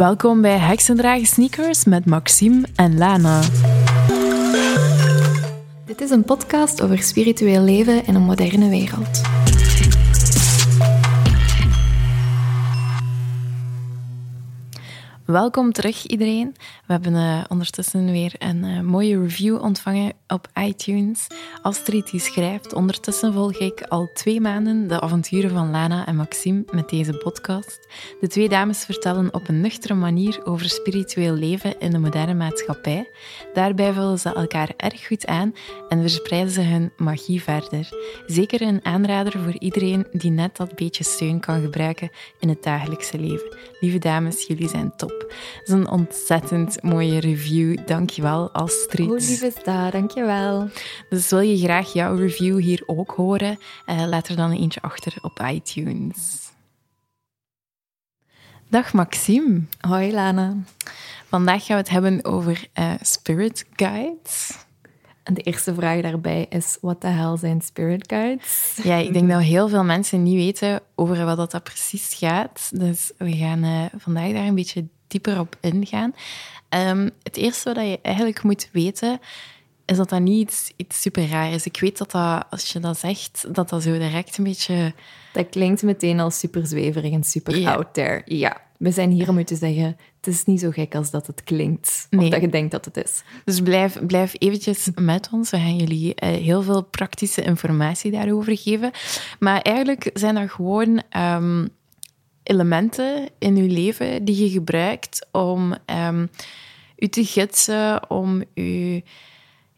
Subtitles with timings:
[0.00, 3.40] Welkom bij Heksendragen Sneakers met Maxime en Lana.
[5.84, 9.20] Dit is een podcast over spiritueel leven in een moderne wereld.
[15.30, 16.54] Welkom terug iedereen.
[16.86, 21.26] We hebben uh, ondertussen weer een uh, mooie review ontvangen op iTunes.
[21.62, 26.62] Astrid die schrijft, ondertussen volg ik al twee maanden de avonturen van Lana en Maxime
[26.70, 27.88] met deze podcast.
[28.20, 33.10] De twee dames vertellen op een nuchtere manier over spiritueel leven in de moderne maatschappij.
[33.54, 35.54] Daarbij vullen ze elkaar erg goed aan
[35.88, 37.88] en verspreiden ze hun magie verder.
[38.26, 43.18] Zeker een aanrader voor iedereen die net dat beetje steun kan gebruiken in het dagelijkse
[43.18, 43.56] leven.
[43.80, 45.19] Lieve dames, jullie zijn top.
[45.28, 47.78] Dat is een ontzettend mooie review.
[47.86, 49.06] Dankjewel, Astrid.
[49.06, 49.92] Hoe lief is dat?
[49.92, 50.68] Dankjewel.
[51.08, 53.58] Dus wil je graag jouw review hier ook horen?
[53.86, 56.48] Uh, laat er dan eentje achter op iTunes.
[58.68, 59.62] Dag Maxime.
[59.80, 60.56] Hoi Lana.
[61.28, 64.58] Vandaag gaan we het hebben over uh, spirit guides.
[65.22, 68.78] En de eerste vraag daarbij is, wat de hel zijn spirit guides?
[68.82, 72.70] Ja, ik denk dat heel veel mensen niet weten over wat dat precies gaat.
[72.74, 76.14] Dus we gaan uh, vandaag daar een beetje dieper op ingaan.
[76.68, 79.20] Um, het eerste wat je eigenlijk moet weten,
[79.84, 81.66] is dat dat niet iets, iets super raar is.
[81.66, 84.94] Ik weet dat, dat als je dat zegt, dat dat zo direct een beetje...
[85.32, 88.22] Dat klinkt meteen als super zweverig en super out there.
[88.24, 91.26] Ja, we zijn hier om u te zeggen, het is niet zo gek als dat
[91.26, 92.06] het klinkt.
[92.10, 92.24] Nee.
[92.24, 93.22] Of dat je denkt dat het is.
[93.44, 95.50] Dus blijf, blijf eventjes met ons.
[95.50, 98.90] We gaan jullie uh, heel veel praktische informatie daarover geven.
[99.38, 101.02] Maar eigenlijk zijn dat gewoon...
[101.16, 101.68] Um,
[102.42, 105.74] elementen in je leven die je gebruikt om
[106.06, 106.30] um,
[106.96, 109.02] u te gidsen, om u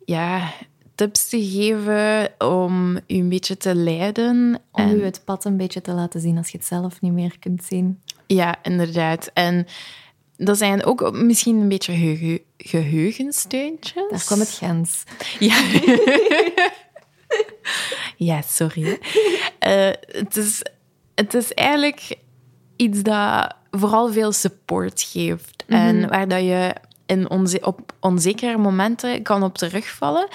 [0.04, 0.52] ja,
[0.94, 4.60] tips te geven, om u een beetje te leiden.
[4.72, 4.96] Om en...
[4.96, 7.64] u het pad een beetje te laten zien als je het zelf niet meer kunt
[7.64, 8.00] zien.
[8.26, 9.30] Ja, inderdaad.
[9.34, 9.66] En
[10.36, 14.10] dat zijn ook misschien een beetje geheugen, geheugensteuntjes.
[14.10, 15.02] Daar komt het grens.
[15.38, 15.64] Ja.
[18.28, 18.98] ja, sorry.
[19.66, 20.62] Uh, het, is,
[21.14, 22.16] het is eigenlijk
[22.82, 25.64] iets dat vooral veel support geeft.
[25.66, 25.86] Mm -hmm.
[25.86, 26.74] En waar dat je
[27.06, 30.28] in onze, op onzekere momenten kan op terugvallen,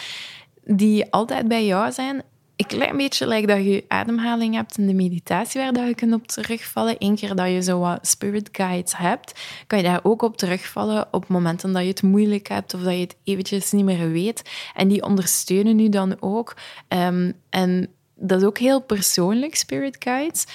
[0.64, 2.24] die altijd bij jou zijn.
[2.56, 6.14] Een klein beetje lijkt dat je ademhaling hebt in de meditatie waar dat je kunt
[6.14, 6.96] op terugvallen.
[7.00, 11.08] Eén keer dat je zo wat spirit guides hebt, kan je daar ook op terugvallen
[11.12, 14.42] op momenten dat je het moeilijk hebt of dat je het eventjes niet meer weet.
[14.74, 16.56] En die ondersteunen je dan ook.
[16.88, 20.46] Um, en dat is ook heel persoonlijk, spirit guides.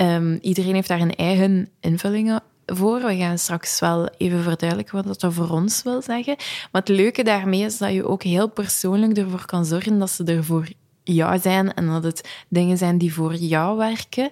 [0.00, 3.00] Um, iedereen heeft daar een eigen invulling voor.
[3.00, 6.36] We gaan straks wel even verduidelijken wat dat voor ons wil zeggen.
[6.72, 10.24] Maar het leuke daarmee is dat je ook heel persoonlijk ervoor kan zorgen dat ze
[10.24, 10.68] er voor
[11.04, 14.30] jou zijn en dat het dingen zijn die voor jou werken,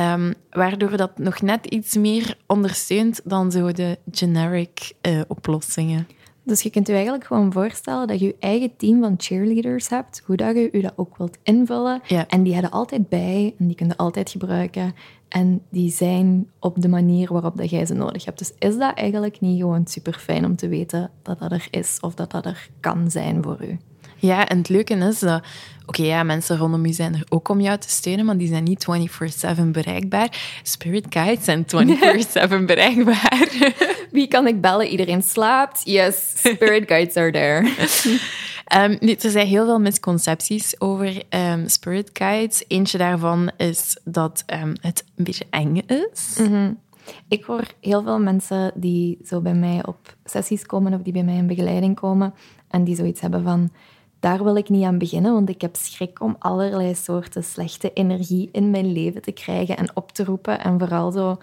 [0.00, 6.08] um, waardoor dat nog net iets meer ondersteunt dan zo de generic uh, oplossingen.
[6.48, 10.22] Dus je kunt je eigenlijk gewoon voorstellen dat je je eigen team van cheerleaders hebt,
[10.26, 12.00] hoe dat je je dat ook wilt invullen.
[12.06, 12.26] Ja.
[12.28, 14.94] En die hebben altijd bij en die kun je altijd gebruiken.
[15.28, 18.38] En die zijn op de manier waarop dat jij ze nodig hebt.
[18.38, 21.98] Dus is dat eigenlijk niet gewoon super fijn om te weten dat dat er is
[22.00, 23.78] of dat dat er kan zijn voor u?
[24.18, 25.48] Ja, en het leuke is dat, oké,
[25.86, 28.64] okay, ja, mensen rondom u zijn er ook om jou te steunen, maar die zijn
[28.64, 28.86] niet
[29.58, 30.58] 24-7 bereikbaar.
[30.62, 33.48] Spirit guides zijn 24-7 bereikbaar.
[34.10, 34.86] Wie kan ik bellen?
[34.86, 35.80] Iedereen slaapt.
[35.84, 37.72] Yes, spirit guides are there.
[38.76, 42.64] Um, nu, er zijn heel veel misconcepties over um, spirit guides.
[42.68, 46.36] Eentje daarvan is dat um, het een beetje eng is.
[46.38, 46.78] Mm -hmm.
[47.28, 51.22] Ik hoor heel veel mensen die zo bij mij op sessies komen of die bij
[51.22, 52.34] mij in begeleiding komen
[52.68, 53.70] en die zoiets hebben van
[54.20, 58.48] daar wil ik niet aan beginnen, want ik heb schrik om allerlei soorten slechte energie
[58.52, 60.60] in mijn leven te krijgen en op te roepen.
[60.60, 61.36] En vooral zo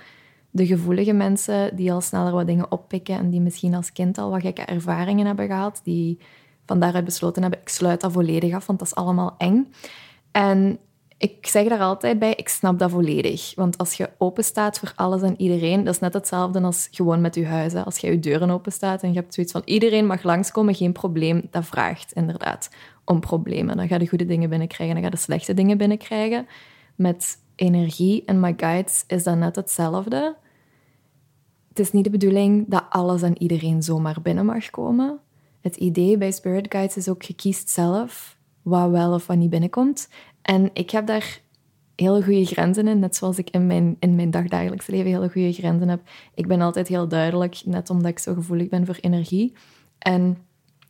[0.51, 4.29] de gevoelige mensen die al sneller wat dingen oppikken en die misschien als kind al
[4.29, 6.19] wat gekke ervaringen hebben gehad, die
[6.65, 9.73] van daaruit besloten hebben, ik sluit dat volledig af, want dat is allemaal eng.
[10.31, 10.79] En
[11.17, 13.55] ik zeg daar altijd bij, ik snap dat volledig.
[13.55, 17.21] Want als je open staat voor alles en iedereen, dat is net hetzelfde als gewoon
[17.21, 17.75] met je huis.
[17.75, 20.91] Als je je deuren open staat en je hebt zoiets van iedereen mag langskomen, geen
[20.91, 22.69] probleem, dat vraagt inderdaad
[23.05, 23.77] om problemen.
[23.77, 26.47] Dan ga je de goede dingen binnenkrijgen, dan ga je de slechte dingen binnenkrijgen.
[26.95, 30.35] Met energie en my guides is dat net hetzelfde.
[31.69, 35.19] Het is niet de bedoeling dat alles en iedereen zomaar binnen mag komen.
[35.61, 39.49] Het idee bij Spirit Guides is ook, je kiest zelf wat wel of wat niet
[39.49, 40.09] binnenkomt.
[40.45, 41.41] En ik heb daar
[41.95, 45.53] hele goede grenzen in, net zoals ik in mijn, in mijn dagdagelijks leven hele goede
[45.53, 46.01] grenzen heb.
[46.33, 49.53] Ik ben altijd heel duidelijk, net omdat ik zo gevoelig ben voor energie.
[49.97, 50.37] En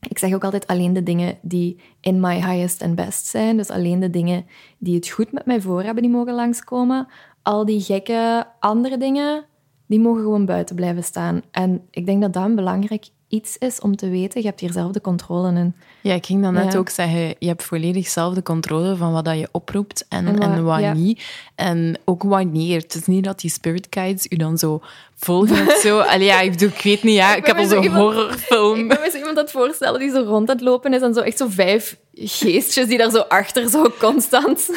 [0.10, 3.57] ik zeg ook altijd alleen de dingen die in my highest and best zijn.
[3.57, 4.46] Dus alleen de dingen
[4.78, 7.07] die het goed met mij voor hebben, die mogen langskomen.
[7.42, 9.46] Al die gekke andere dingen,
[9.86, 11.42] die mogen gewoon buiten blijven staan.
[11.52, 14.42] En ik denk dat dat een belangrijk iets is om te weten.
[14.42, 15.75] Je hebt hier zelf de controle in.
[16.01, 16.80] Ja, ik ging dan net Ja.
[16.80, 20.39] ook zeggen, je hebt volledig zelf de controle van wat dat je oproept en, En
[20.39, 20.94] en wat- wat, ja.
[20.94, 21.24] niet.
[21.56, 22.81] En ook wanneer.
[22.81, 24.81] Het is niet dat die spirit guides u dan zo
[25.16, 26.00] volgen of zo.
[26.12, 28.80] Allee, ja, ik, bedoel, ik weet niet, ja, Ik ik, ben heb al zo'n horrorfilm.
[28.80, 31.13] Ik kan me zo iemand dat voorstellen die zo rond aan het lopen is en
[31.13, 34.69] zo echt zo vijf geestjes die daar zo achter zo constant...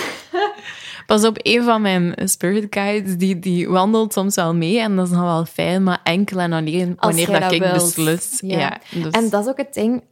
[1.09, 5.07] Pas op, een van mijn spirit guides, die, die wandelt soms wel mee en dat
[5.07, 7.73] is dan wel fijn, maar enkel en alleen wanneer dat, dat ik wilt.
[7.73, 8.39] beslis.
[8.41, 8.59] Ja.
[8.59, 8.79] Ja.
[8.91, 10.03] dus- En dat is ook het ding.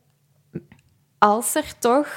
[1.19, 2.09] Als er toch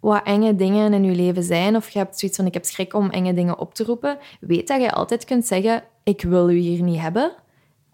[0.00, 2.94] wat enge dingen in je leven zijn, of je hebt zoiets van ik heb schrik
[2.94, 6.56] om enge dingen op te roepen, weet dat je altijd kunt zeggen, ik wil u
[6.56, 7.32] hier niet hebben.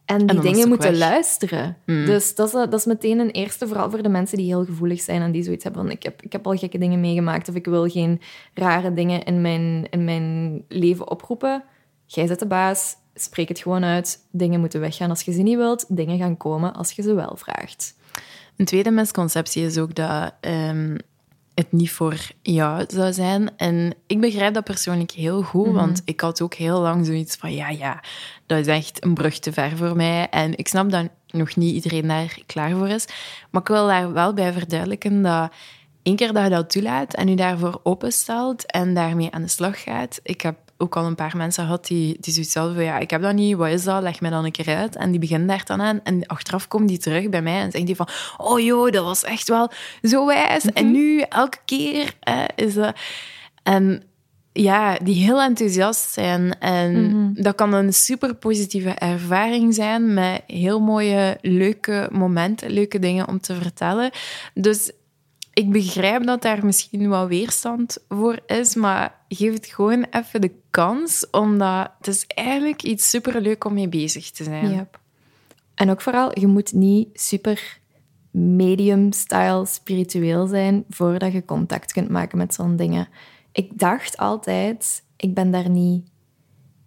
[0.05, 0.99] En die dingen moeten weg.
[0.99, 1.77] luisteren.
[1.87, 5.01] Dus dat is, dat is meteen een eerste, vooral voor de mensen die heel gevoelig
[5.01, 7.55] zijn en die zoiets hebben van ik heb, ik heb al gekke dingen meegemaakt of
[7.55, 8.21] ik wil geen
[8.55, 11.65] rare dingen in mijn, in mijn leven oproepen.
[12.07, 14.19] Jij zet de baas, spreek het gewoon uit.
[14.31, 15.85] Dingen moeten weggaan als je ze niet wilt.
[15.89, 17.95] Dingen gaan komen als je ze wel vraagt.
[18.57, 20.97] Een tweede misconceptie is ook dat ehm,
[21.63, 23.51] het niet voor jou zou zijn.
[23.57, 25.75] En ik begrijp dat persoonlijk heel goed, Mhm.
[25.75, 28.03] want ik had ook heel lang zoiets van, ja, ja,
[28.47, 30.29] dat is echt een brug te ver voor mij.
[30.29, 33.07] En ik snap dat nog niet iedereen daar klaar voor is.
[33.51, 35.53] Maar ik wil daar wel bij verduidelijken dat
[36.03, 39.83] één keer dat je dat toelaat en je daarvoor openstelt en daarmee aan de slag
[39.83, 40.21] gaat.
[40.23, 43.11] Ik heb ook al een paar mensen gehad die, die zoiets hadden van ja, ik
[43.11, 44.03] heb dat niet, wat is dat?
[44.03, 44.97] Leg mij dan een keer uit.
[44.97, 46.01] En die beginnen daar dan aan.
[46.03, 49.25] En achteraf komen die terug bij mij en zeggen die van oh joh, dat was
[49.25, 49.71] echt wel
[50.03, 50.65] zo wijs.
[50.65, 52.97] En nu, elke keer eh, is dat...
[53.63, 54.03] En
[54.53, 56.59] ja, die heel enthousiast zijn.
[56.59, 63.29] En dat kan een super positieve ervaring zijn met heel mooie, leuke momenten, leuke dingen
[63.29, 64.11] om te vertellen.
[64.55, 64.93] Dus
[65.53, 70.53] ik begrijp dat daar misschien wat weerstand voor is, maar geef het gewoon even de
[70.71, 74.89] kans, omdat het is eigenlijk iets superleuk om mee bezig te zijn.
[75.75, 77.81] En ook vooral, je moet niet super
[78.31, 83.09] medium-style spiritueel zijn voordat je contact kunt maken met zo'n dingen.
[83.53, 86.11] Ik dacht altijd, ik ben daar niet...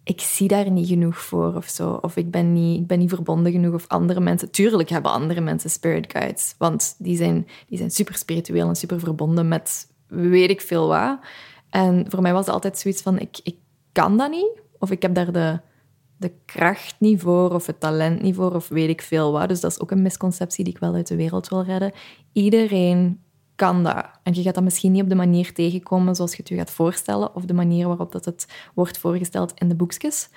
[0.06, 1.98] Ik zie daar niet genoeg voor of zo.
[2.02, 3.74] Of ik ben niet, ik ben niet verbonden genoeg.
[3.74, 4.52] Of andere mensen...
[4.52, 6.56] Tuurlijk hebben andere mensen spirit guides.
[6.58, 11.20] Want die zijn, die zijn super spiritueel en super verbonden met weet ik veel wat.
[11.70, 13.56] En voor mij was het altijd zoiets van, ik, ik
[13.92, 14.62] kan dat niet.
[14.80, 15.60] Of ik heb daar de,
[16.18, 19.48] de kracht niet voor, of het talent niet voor, of weet ik veel wat.
[19.48, 21.92] Dus dat is ook een misconceptie die ik wel uit de wereld wil redden.
[22.34, 23.24] Iedereen
[23.56, 24.06] kan dat.
[24.24, 26.72] En je gaat dat misschien niet op de manier tegenkomen zoals je het je gaat
[26.72, 30.30] voorstellen, of de manier waarop dat het wordt voorgesteld in de boekjes.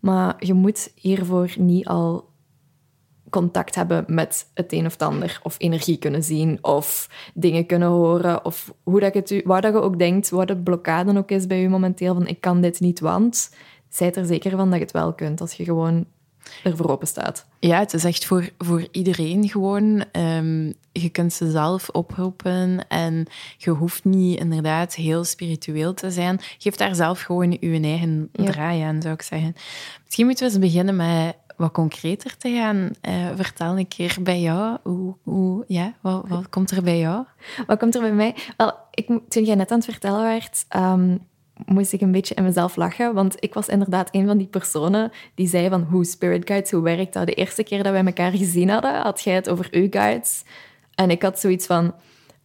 [0.00, 2.28] Maar je moet hiervoor niet al
[3.30, 7.88] contact hebben met het een of het ander, of energie kunnen zien, of dingen kunnen
[7.88, 11.30] horen, of hoe dat het, u- waar dat je ook denkt, wat de blokkade ook
[11.30, 13.54] is bij je momenteel, van ik kan dit niet, want
[13.88, 16.06] zijt er zeker van dat je het wel kunt, als je gewoon
[16.64, 17.46] ervoor open staat.
[17.58, 20.04] Ja, het is echt voor, voor iedereen gewoon.
[20.12, 23.26] Ehm, je kunt ze zelf oproepen en
[23.56, 26.40] je hoeft niet inderdaad heel spiritueel te zijn.
[26.58, 28.44] Geef daar zelf gewoon je eigen Ja.
[28.44, 29.54] draai aan, zou ik zeggen.
[30.04, 32.90] Misschien moeten we eens beginnen met wat concreter te gaan.
[33.00, 37.24] Eh, vertel een keer bij jou, hoe, hoe, ja, wat, wat komt er bij jou?
[37.66, 38.34] Wat komt er bij mij?
[38.56, 41.16] Wel, ik, toen jij net aan het vertellen werd, ehm,
[41.66, 43.14] moest ik een beetje in mezelf lachen.
[43.14, 46.82] Want ik was inderdaad een van die personen die zei van hoe spirit guides, hoe
[46.82, 47.26] werkt dat?
[47.26, 50.44] De eerste keer dat wij elkaar gezien hadden, had jij het over uw guides.
[50.94, 51.94] En ik had zoiets van,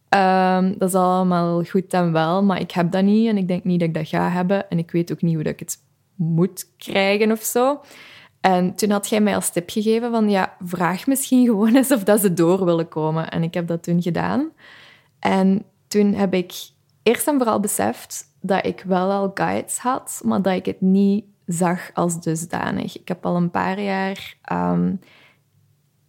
[0.08, 3.64] ehm, dat is allemaal goed en wel, maar ik heb dat niet en ik denk
[3.64, 4.70] niet dat ik dat ga hebben.
[4.70, 5.78] En ik weet ook niet hoe dat ik het
[6.14, 7.80] moet krijgen of zo.
[8.40, 12.04] En toen had jij mij als tip gegeven van, ja, vraag misschien gewoon eens of
[12.04, 13.30] dat ze door willen komen.
[13.30, 14.50] En ik heb dat toen gedaan.
[15.18, 16.52] En toen heb ik
[17.02, 21.24] eerst en vooral beseft dat ik wel al guides had, maar dat ik het niet
[21.46, 23.00] zag als dusdanig.
[23.00, 24.94] Ik heb al een paar jaar ehm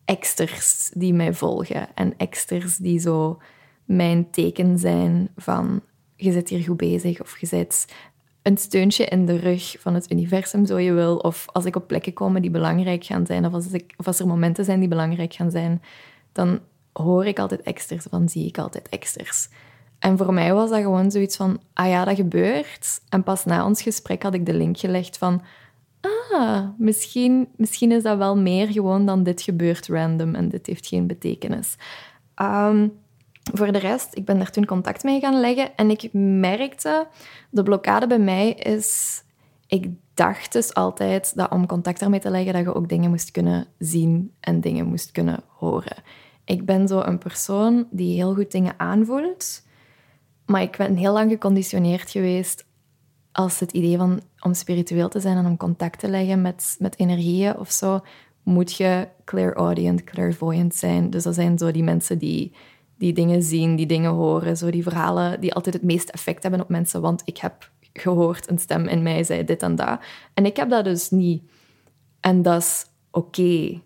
[0.06, 3.42] exters die mij volgen en exters die zo
[3.86, 5.82] mijn teken zijn van
[6.16, 7.86] je zit hier goed bezig of je zit
[8.42, 11.18] een steuntje in de rug van het universum, zo je wil.
[11.18, 13.66] Of als ik op plekken kom die belangrijk gaan zijn, of als,
[13.98, 15.82] of als er momenten zijn die belangrijk gaan zijn,
[16.32, 16.60] dan
[16.94, 19.50] hoor ik altijd exters, dan zie ik altijd exters.
[20.00, 23.02] En voor mij was dat gewoon zoiets van, ah ja, dat gebeurt.
[23.10, 25.42] En pas na ons gesprek had ik de link gelegd van,
[26.02, 30.88] ah, misschien, misschien is dat wel meer gewoon dan dit gebeurt random en dit heeft
[30.88, 31.76] geen betekenis.
[32.36, 32.88] Ehm,
[33.54, 37.08] voor de rest, ik ben daar toen contact mee gaan leggen en ik merkte,
[37.50, 39.22] de blokkade bij mij is,
[39.68, 43.32] ik dacht dus altijd dat om contact daarmee te leggen, dat je ook dingen moest
[43.32, 46.04] kunnen zien en dingen moest kunnen horen.
[46.46, 49.66] Ik ben zo een persoon die heel goed dingen aanvoelt,
[50.48, 52.66] maar ik ben heel lang geconditioneerd geweest
[53.32, 57.00] als het idee van om spiritueel te zijn en om contact te leggen met, met
[57.00, 58.00] energieën of zo,
[58.44, 61.10] moet je clairaudient, clairvoyant zijn.
[61.10, 62.54] Dus dat zijn zo die mensen die,
[62.98, 66.62] die dingen zien, die dingen horen, zo die verhalen die altijd het meeste effect hebben
[66.62, 67.02] op mensen.
[67.02, 70.00] Want ik heb gehoord, een stem in mij zei dit en dat.
[70.34, 71.44] En ik heb dat dus niet.
[72.20, 73.82] En dat is oké.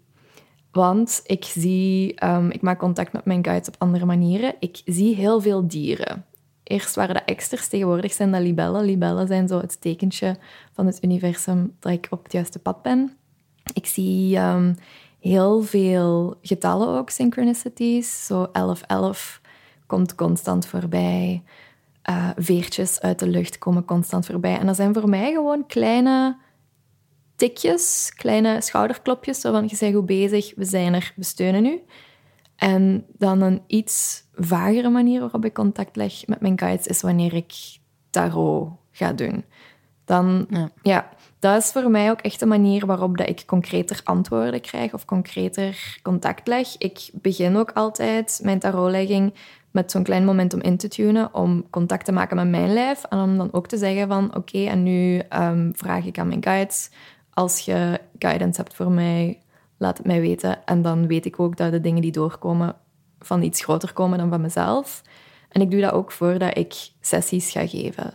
[0.71, 4.55] Want ik zie, ehm, ik maak contact met mijn guides op andere manieren.
[4.59, 6.25] Ik zie heel veel dieren.
[6.63, 8.85] Eerst waren dat eksters, tegenwoordig zijn dat libellen.
[8.85, 10.37] Libellen zijn zo het tekentje
[10.73, 13.17] van het universum dat ik op het juiste pad ben.
[13.73, 14.73] Ik zie ehm,
[15.19, 18.25] heel veel getallen ook, synchronicities.
[18.25, 19.41] Zo 1111
[19.85, 21.43] komt constant voorbij.
[22.09, 24.59] Uh, veertjes uit de lucht komen constant voorbij.
[24.59, 26.37] En dat zijn voor mij gewoon kleine
[27.35, 29.41] tikjes, kleine schouderklopjes.
[29.41, 31.81] Zo van, je bent goed bezig, we zijn er, we steunen u.
[32.61, 37.33] En dan een iets vagere manier waarop ik contact leg met mijn guides is wanneer
[37.33, 37.53] ik
[38.09, 39.45] tarot ga doen.
[40.05, 40.71] Dan, ja.
[40.81, 41.09] ja.
[41.39, 45.05] dat is voor mij ook echt een manier waarop dat ik concreter antwoorden krijg of
[45.05, 46.77] concreter contact leg.
[46.77, 49.33] Ik begin ook altijd mijn tarotlegging
[49.71, 53.03] met zo'n klein moment om in te tunen, om contact te maken met mijn lijf
[53.03, 56.43] en om dan ook te zeggen van oké, en nu ehm, vraag ik aan mijn
[56.43, 56.89] guides,
[57.33, 59.40] als je guidance hebt voor mij,
[59.81, 60.65] laat het mij weten.
[60.65, 62.75] En dan weet ik ook dat de dingen die doorkomen
[63.19, 65.01] van iets groter komen dan van mezelf.
[65.49, 68.13] En ik doe dat ook voordat ik sessies ga geven.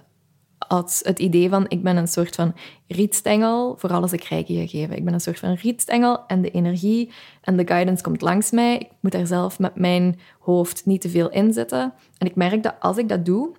[0.58, 2.54] Als het idee van, ik ben een soort van
[2.88, 4.96] rietstengel voor alles ik reiki ga geven.
[4.96, 8.78] Ik ben een soort van rietstengel en de energie en de guidance komt langs mij.
[8.78, 11.92] Ik moet daar zelf met mijn hoofd niet te veel in zitten.
[12.18, 13.54] En ik merk dat als ik dat doe,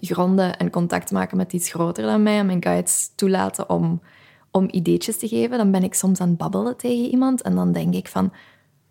[0.00, 4.00] gronden en contact maken met iets groter dan mij en mijn guides toelaten om
[4.56, 7.72] om ideetjes te geven, dan ben ik soms aan het babbelen tegen iemand en dan
[7.72, 8.32] denk ik van,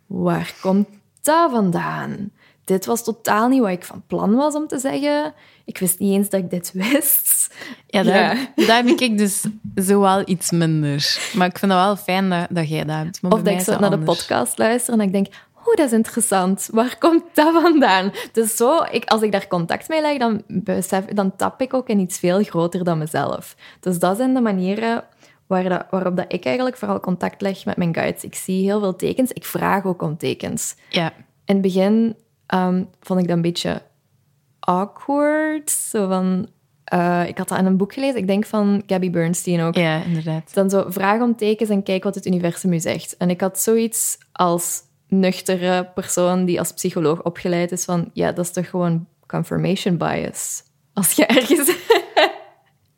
[0.06, 0.88] waar komt
[1.22, 2.32] dat vandaan?
[2.64, 5.34] Dit was totaal niet wat ik van plan was om te zeggen.
[5.66, 7.54] Ik wist niet eens dat ik dit wist.
[7.88, 9.44] Ja, daar, daar heb ik dus
[9.76, 11.32] zowel iets minder.
[11.36, 13.20] Maar ik vind het wel fijn dat, dat jij dat hebt.
[13.22, 15.28] of dat ik zo naar de podcast luister en ik denk,
[15.66, 16.68] oh, dat is interessant.
[16.72, 18.12] Waar komt dat vandaan?
[18.32, 21.88] Dus zo, ik, als ik daar contact mee leg, dan, besef, dan tap ik ook
[21.88, 23.56] in iets veel groter dan mezelf.
[23.80, 25.04] Dus dat zijn de manieren
[25.54, 28.24] waar dat, waarop dat ik eigenlijk vooral contact leg met mijn guides.
[28.24, 29.32] Ik zie heel veel tekens.
[29.32, 30.76] Ik vraag ook om tekens.
[30.90, 31.14] Ja.
[31.46, 32.16] In het begin
[32.54, 33.82] um, vond ik dat een beetje
[34.60, 35.70] awkward.
[35.70, 36.48] Zo van...
[36.94, 39.76] Uh, ik had dat in een boek gelezen, ik denk van Gabby Bernstein ook.
[39.76, 40.54] Ja, inderdaad.
[40.54, 43.18] Dan zo vraag om tekens en kijk wat het universum u zegt.
[43.18, 48.10] En ik had zoiets als nuchtere persoon die als psycholoog opgeleid is van...
[48.14, 50.64] Ja, dat is toch gewoon confirmation bias.
[50.94, 51.76] Als je ergens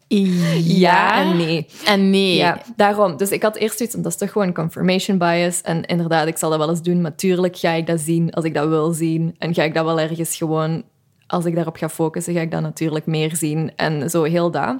[0.08, 1.68] ja, en nee.
[1.86, 2.36] En nee.
[2.36, 3.18] Ja, daarom.
[3.18, 5.62] Dus ik had eerst zoiets, dat is toch gewoon confirmation bias.
[5.62, 7.02] En inderdaad, ik zal dat wel eens doen.
[7.02, 9.36] Maar tuurlijk ga ik dat zien als ik dat wil zien.
[9.38, 10.84] En ga ik dat wel ergens gewoon,
[11.28, 13.72] als ik daarop ga focussen, ga ik dat natuurlijk meer zien.
[13.76, 14.78] En zo heel dat.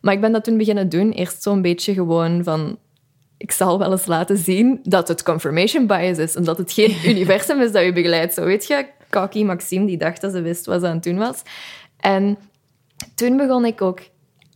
[0.00, 1.10] Maar ik ben dat toen beginnen doen.
[1.10, 2.78] Eerst zo'n beetje gewoon van,
[3.36, 6.34] ik zal wel eens laten zien dat het confirmation bias is.
[6.34, 8.34] En dat het geen universum is dat je begeleidt.
[8.34, 11.18] Zo weet je, Kaki Maxime, die dacht dat ze wist wat ze aan het doen
[11.18, 11.42] was.
[11.96, 12.38] En
[13.14, 14.00] toen begon ik ook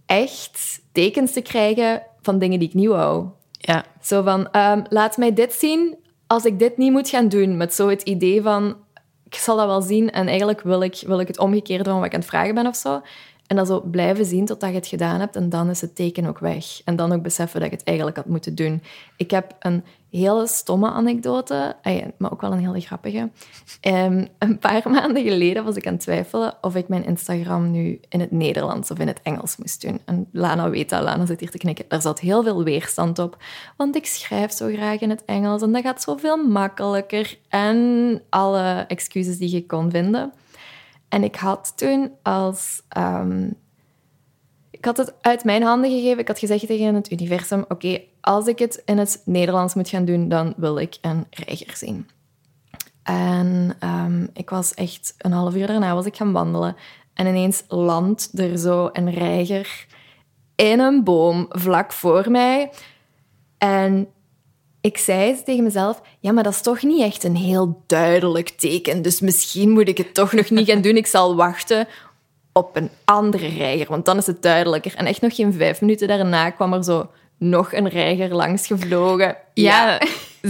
[0.06, 3.26] echt tekens te krijgen van dingen die ik niet wou.
[3.50, 3.84] Ja.
[4.02, 5.96] Zo van, ehm, laat mij dit zien
[6.26, 7.56] als ik dit niet moet gaan doen.
[7.56, 8.76] Met zo het idee van,
[9.24, 12.06] ik zal dat wel zien en eigenlijk wil ik, wil ik het omgekeerde van wat
[12.06, 13.00] ik aan het vragen ben of zo.
[13.46, 16.26] En dan zo blijven zien totdat je het gedaan hebt en dan is het teken
[16.26, 16.64] ook weg.
[16.84, 18.82] En dan ook beseffen dat je het eigenlijk had moeten doen.
[19.16, 19.84] Ik heb een
[20.16, 21.76] hele stomme anekdote,
[22.18, 23.30] maar ook wel een hele grappige.
[23.82, 28.00] Um, een paar maanden geleden was ik aan het twijfelen of ik mijn Instagram nu
[28.08, 30.00] in het Nederlands of in het Engels moest doen.
[30.04, 31.84] En Lana weet dat, Lana zit hier te knikken.
[31.88, 33.36] Er zat heel veel weerstand op,
[33.76, 37.38] want ik schrijf zo graag in het Engels en dat gaat zoveel makkelijker.
[37.48, 40.32] En alle excuses die je kon vinden.
[41.08, 42.82] En ik had toen als...
[42.98, 43.62] Um,
[44.70, 46.18] ik had het uit mijn handen gegeven.
[46.18, 50.04] Ik had gezegd tegen het universum, oké, als ik het in het Nederlands moet gaan
[50.04, 52.08] doen, dan wil ik een reiger zien.
[53.02, 56.76] En um, ik was echt een half uur daarna was ik gaan wandelen.
[57.14, 59.86] En ineens landt er zo een reiger
[60.54, 62.70] in een boom vlak voor mij.
[63.58, 64.08] En
[64.80, 69.02] ik zei tegen mezelf, ja, maar dat is toch niet echt een heel duidelijk teken.
[69.02, 70.96] Dus misschien moet ik het toch nog niet gaan doen.
[70.96, 71.88] Ik zal wachten
[72.52, 74.94] op een andere reiger, want dan is het duidelijker.
[74.94, 79.36] En echt nog geen vijf minuten daarna kwam er zo nog een reiger langs gevlogen.
[79.54, 80.00] Ja,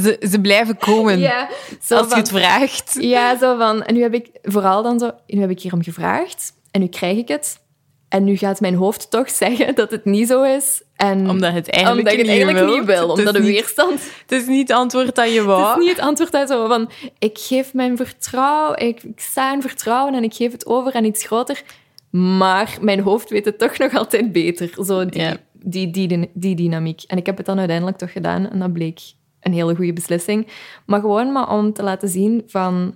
[0.03, 1.49] Ze, ze blijven komen ja,
[1.89, 2.97] als je het vraagt.
[3.01, 3.83] Ja, zo van...
[3.83, 5.11] En nu heb ik vooral dan zo...
[5.27, 7.63] Nu heb ik hierom gevraagd en nu krijg ik het.
[8.09, 10.83] En nu gaat mijn hoofd toch zeggen dat het niet zo is.
[10.97, 13.09] En omdat het eigenlijk, omdat het eigenlijk niet, wil.
[13.09, 14.01] Omdat de weerstand...
[14.27, 15.69] Het is niet het antwoord dat je wou.
[15.69, 16.91] Het is niet het antwoord dat je van...
[17.19, 18.79] Ik geef mijn vertrouwen...
[18.79, 21.63] Ik, ik sta in vertrouwen en ik geef het over aan iets groter.
[22.11, 24.71] Maar mijn hoofd weet het toch nog altijd beter.
[24.85, 25.37] Zo die, Ja.
[25.65, 27.03] Die, die, die, dynamiek.
[27.03, 28.51] En ik heb het dan uiteindelijk toch gedaan.
[28.51, 29.01] En dat bleek
[29.41, 30.47] een hele goede beslissing.
[30.87, 32.95] Maar gewoon maar om te laten zien van...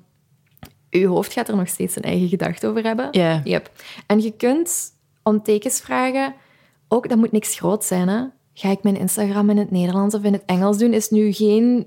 [0.91, 3.09] Je hoofd gaat er nog steeds een eigen gedachte over hebben.
[3.11, 3.41] Ja.
[3.45, 3.71] Yep.
[4.07, 6.35] En je kunt om tekens vragen...
[6.89, 8.25] Ook, dat moet niks groot zijn, hè.
[8.55, 10.93] Ga ik mijn Instagram in het Nederlands of in het Engels doen?
[10.93, 11.87] Is nu geen,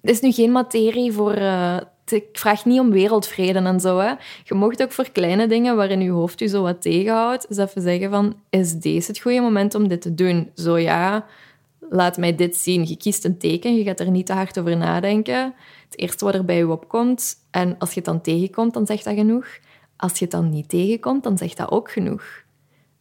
[0.00, 1.32] is nu geen materie voor...
[1.32, 1.76] eh,
[2.12, 3.98] ik vraag niet om wereldvrede en zo.
[3.98, 4.12] Hè.
[4.44, 7.82] Je mocht ook voor kleine dingen waarin je hoofd je zo wat tegenhoudt, eens even
[7.82, 10.50] zeggen van, is deze het goede moment om dit te doen?
[10.54, 11.26] Zo ja,
[11.90, 12.86] laat mij dit zien.
[12.88, 15.54] Je kiest een teken, je gaat er niet te hard over nadenken.
[15.84, 17.34] Het eerste wat er bij je opkomt.
[17.50, 19.46] En als je het dan tegenkomt, dan zegt dat genoeg.
[19.96, 22.42] Als je het dan niet tegenkomt, dan zegt dat ook genoeg.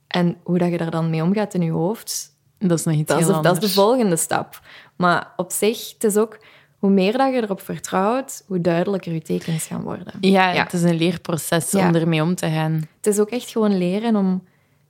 [0.08, 3.08] En hoe dat je daar dan mee omgaat in je hoofd, Dat is nog iets
[3.08, 4.62] dat is, dat is de volgende stap.
[4.96, 6.40] Maar op zich, het is ook...
[6.84, 10.14] Hoe meer dat je erop vertrouwt, hoe duidelijker je tekens gaan worden.
[10.22, 10.64] Ja, Ja.
[10.64, 11.88] het is een leerproces Ja.
[11.88, 12.88] om ermee om te gaan.
[12.98, 14.44] Het is ook echt gewoon leren om...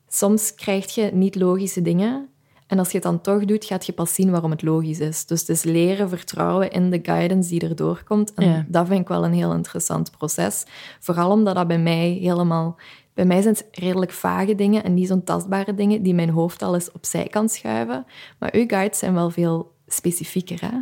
[0.07, 2.27] Soms krijg je niet logische dingen.
[2.67, 5.25] En als je het dan toch doet, gaat je pas zien waarom het logisch is.
[5.25, 8.33] Dus het is leren vertrouwen in de guidance die er doorkomt.
[8.33, 8.65] En Ja.
[8.67, 10.65] dat vind ik wel een heel interessant proces.
[10.99, 12.75] Vooral omdat dat bij mij helemaal...
[13.13, 16.61] Bij mij zijn het redelijk vage dingen en niet zo'n tastbare dingen die mijn hoofd
[16.61, 18.05] al eens opzij kan schuiven.
[18.39, 20.77] Maar uw guides zijn wel veel specifieker, hè?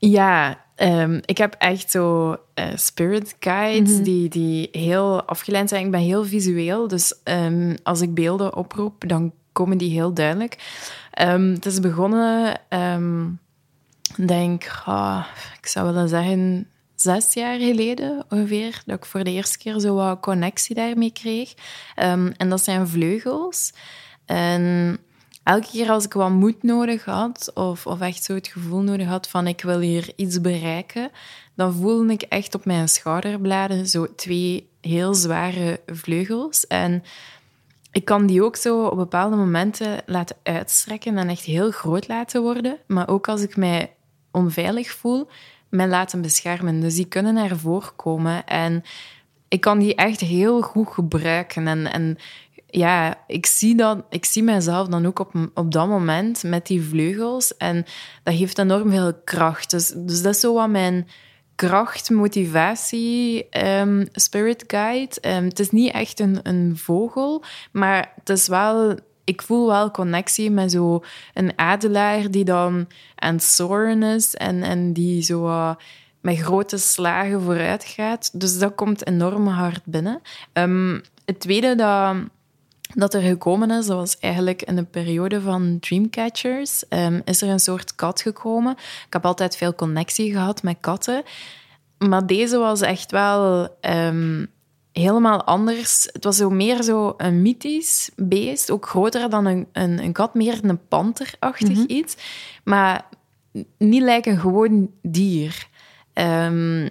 [0.00, 5.84] Ja, ehm, ik heb echt zo eh, spirit guides die, die heel afgeleid zijn.
[5.84, 10.58] Ik ben heel visueel, dus ehm, als ik beelden oproep, dan komen die heel duidelijk.
[11.10, 12.60] Ehm, het is begonnen,
[14.16, 14.64] denk
[15.60, 19.94] ik zou willen zeggen, zes jaar geleden ongeveer, dat ik voor de eerste keer zo
[19.94, 21.54] wat connectie daarmee kreeg.
[22.36, 23.72] En dat zijn vleugels.
[24.26, 24.98] En
[25.50, 29.06] elke keer als ik wat moed nodig had, of, of echt zo het gevoel nodig
[29.06, 31.10] had van ik wil hier iets bereiken,
[31.54, 36.66] dan voelde ik echt op mijn schouderbladen zo twee heel zware vleugels.
[36.66, 37.04] En
[37.92, 42.42] ik kan die ook zo op bepaalde momenten laten uitstrekken en echt heel groot laten
[42.42, 42.78] worden.
[42.86, 43.92] Maar ook als ik mij
[44.30, 45.28] onveilig voel,
[45.68, 46.80] mij laten beschermen.
[46.80, 47.56] Dus die kunnen naar
[47.96, 48.46] komen.
[48.46, 48.84] En
[49.48, 51.66] ik kan die echt heel goed gebruiken.
[51.66, 52.18] En, en
[52.70, 56.82] ja, ik zie, dat, ik zie mezelf dan ook op, op dat moment met die
[56.82, 57.56] vleugels.
[57.56, 57.84] En
[58.22, 59.70] dat geeft enorm veel kracht.
[59.70, 61.06] Dus, dus dat is zo wat mijn
[61.54, 65.20] kracht, motivatie, ehm, spirit guide.
[65.20, 68.98] Ehm, het is niet echt een, een vogel, maar het is wel...
[69.24, 71.04] Ik voel wel connectie met zo
[71.34, 75.74] een adelaar die dan aan het soaren is en, en die zo eh,
[76.20, 78.40] met grote slagen vooruit gaat.
[78.40, 80.20] Dus dat komt enorm hard binnen.
[80.52, 82.16] Ehm, het tweede dat
[82.94, 87.48] dat er gekomen is, dat was eigenlijk in de periode van Dreamcatchers, ehm, is er
[87.48, 88.72] een soort kat gekomen.
[89.06, 91.22] Ik heb altijd veel connectie gehad met katten.
[91.98, 94.46] Maar deze was echt wel ehm,
[94.92, 96.08] helemaal anders.
[96.12, 100.34] Het was zo meer zo een mythisch beest, ook groter dan een, een, een kat,
[100.34, 102.16] meer een panterachtig iets.
[102.64, 103.04] Maar
[103.78, 105.66] niet lijken een gewoon dier.
[106.12, 106.88] Ehm,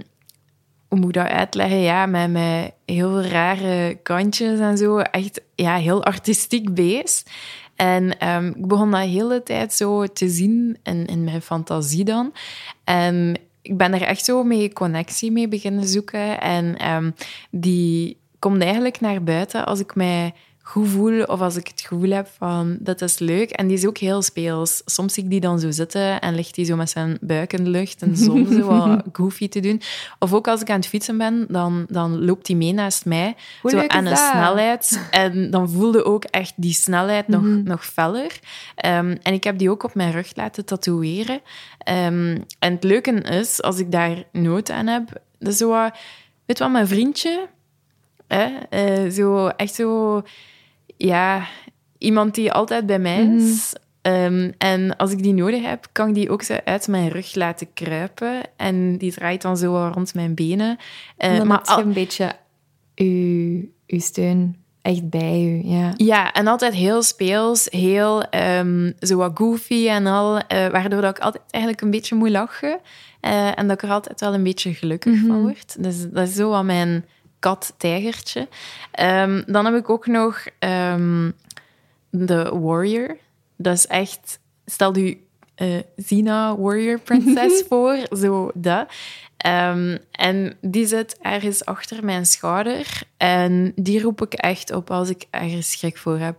[0.89, 1.79] hoe moet ik dat uitleggen?
[1.79, 4.97] Ja, met, met heel rare kantjes en zo.
[4.97, 7.29] Echt ja, heel artistiek beest.
[7.75, 12.33] En ehm, ik begon dat hele tijd zo te zien in, in mijn fantasie dan.
[12.83, 16.41] En ik ben er echt zo mee connectie mee beginnen zoeken.
[16.41, 17.11] En ehm,
[17.51, 20.33] die komt eigenlijk naar buiten als ik mij
[20.69, 23.49] goed voel of als ik het gevoel heb van dat is leuk.
[23.49, 24.81] En die is ook heel speels.
[24.85, 27.63] Soms zie ik die dan zo zitten en ligt hij zo met zijn buik in
[27.63, 29.81] de lucht en soms zo wat goofy te doen.
[30.19, 33.35] Of ook als ik aan het fietsen ben, dan, dan loopt hij mee naast mij.
[33.61, 35.07] Hoe zo aan een snelheid.
[35.11, 38.39] En dan voelde ook echt die snelheid nog, nog feller.
[38.75, 41.41] Ehm, en ik heb die ook op mijn rug laten tatoeëren.
[41.77, 45.97] Ehm, en het leuke is, als ik daar nood aan heb, dat is zo wat...
[46.45, 47.47] Weet wat, mijn vriendje...
[48.27, 48.47] Hè?
[48.69, 50.21] eh, zo, echt zo...
[51.07, 51.47] Ja,
[51.97, 53.73] iemand die altijd bij mij is.
[54.01, 57.35] Ehm, en als ik die nodig heb, kan ik die ook zo uit mijn rug
[57.35, 58.41] laten kruipen.
[58.55, 60.77] En die draait dan zo rond mijn benen.
[61.17, 62.31] En dan maar al- een beetje
[62.95, 65.69] uw, uw steun echt bij u.
[65.69, 65.93] Ja.
[65.97, 71.17] Ja, en altijd heel speels, heel ehm, zo wat goofy en al, eh, waardoor dat
[71.17, 72.79] ik altijd eigenlijk een beetje moet lachen.
[73.19, 75.83] eh, en dat ik er altijd wel een beetje gelukkig van word.
[75.83, 77.05] Dus dat is zo wat mijn
[77.39, 78.47] kat-tijgertje.
[78.91, 81.31] Ehm, dan heb ik ook nog ehm,
[82.09, 83.17] de Warrior.
[83.55, 84.39] Dat is echt...
[84.65, 85.23] Stel u
[85.55, 88.91] eh Zina Warrior Princess voor, zo dat.
[89.37, 93.01] Ehm, en die zit ergens achter mijn schouder.
[93.17, 96.37] En die roep ik echt op als ik ergens schrik voor heb.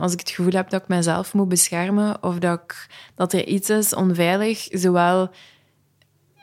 [0.00, 3.46] Als ik het gevoel heb dat ik mezelf moet beschermen of dat, ik, dat er
[3.46, 5.30] iets is onveilig, zowel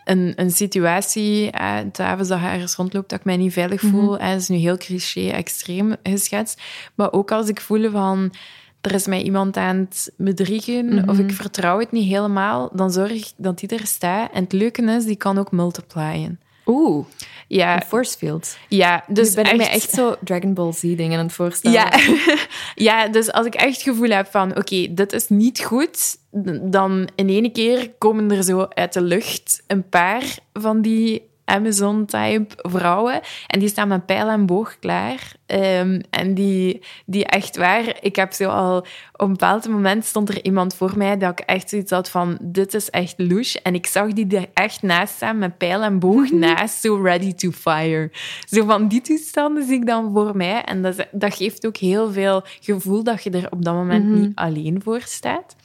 [0.05, 4.11] een, een situatie, uh, avonds dat je ergens rondloopt, dat ik mij niet veilig voel.
[4.11, 6.61] Mm Dat is nu heel cliché, extreem geschetst.
[6.95, 8.33] Maar ook als ik voel van
[8.81, 11.33] er is mij iemand aan het bedriegen of ik mhm.
[11.33, 14.31] vertrouw het niet helemaal, dan zorg ik dat die er staat.
[14.33, 16.39] En het leuke is, die kan ook multiplyen.
[16.65, 17.05] Oeh.
[17.47, 17.81] Ja.
[17.87, 18.57] Force field.
[18.67, 21.77] Ja, dus ben ik me echt zo Dragon Ball Z dingen aan het voorstellen.
[21.77, 21.99] Ja,
[22.89, 26.17] ja dus als ik echt het gevoel heb van, oké, dit is niet goed,
[26.61, 30.23] dan in één keer komen er zo uit de lucht een paar
[30.53, 33.21] van die Amazon-type vrouwen.
[33.47, 35.33] En die staan met pijl en boog klaar.
[35.45, 37.97] Ehm, en die, die echt waar...
[38.01, 38.77] Ik heb zo al...
[38.77, 38.87] Op
[39.27, 42.37] een bepaald moment stond er iemand voor mij dat ik echt zoiets had van...
[42.41, 43.61] Dit is echt louche.
[43.61, 46.39] En ik zag die er echt naast staan met pijl en boog mhm.
[46.39, 46.81] naast.
[46.81, 48.11] Zo ready to fire.
[48.45, 50.63] Zo van die toestanden zie ik dan voor mij.
[50.63, 54.19] En dat, dat geeft ook heel veel gevoel dat je er op dat moment mhm.
[54.19, 55.55] niet alleen voor staat.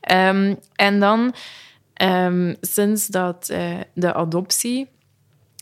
[0.00, 1.34] Ehm, en dan...
[2.02, 4.88] Um, sinds dat uh, de adoptie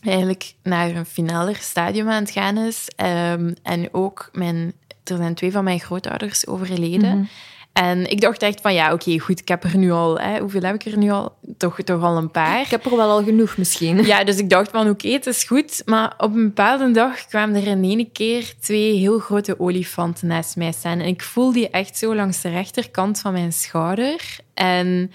[0.03, 2.87] eigenlijk naar een finaler stadium aan het gaan is.
[2.95, 7.17] Ehm, en ook, mijn, er zijn twee van mijn grootouders overleden.
[7.17, 7.25] Mhm.
[7.73, 10.19] En ik dacht echt van, ja, oké, goed, ik heb er nu al...
[10.19, 11.35] Hè, hoeveel heb ik er nu al?
[11.57, 12.61] Toch, toch al een paar.
[12.61, 14.05] Ik heb er wel al genoeg misschien.
[14.05, 15.81] Ja, dus ik dacht van, oké, het is goed.
[15.85, 20.55] Maar op een bepaalde dag kwamen er in één keer twee heel grote olifanten naast
[20.55, 20.99] mij staan.
[20.99, 24.37] En ik voelde die echt zo langs de rechterkant van mijn schouder.
[24.53, 25.11] En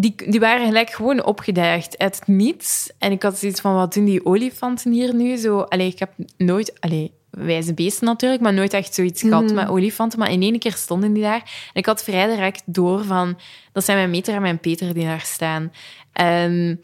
[0.00, 2.90] die, die waren gelijk gewoon opgedaagd uit het niets.
[2.98, 5.36] En ik had zoiets van, wat doen die olifanten hier nu?
[5.36, 6.80] Zo, allee, ik heb nooit...
[6.80, 9.54] Allee, wijze beesten natuurlijk, maar nooit echt zoiets gehad mhm.
[9.54, 10.18] met olifanten.
[10.18, 11.70] Maar in één keer stonden die daar.
[11.72, 13.38] En ik had vrij direct door van...
[13.72, 15.72] Dat zijn mijn meter en mijn peter die daar staan.
[16.12, 16.80] En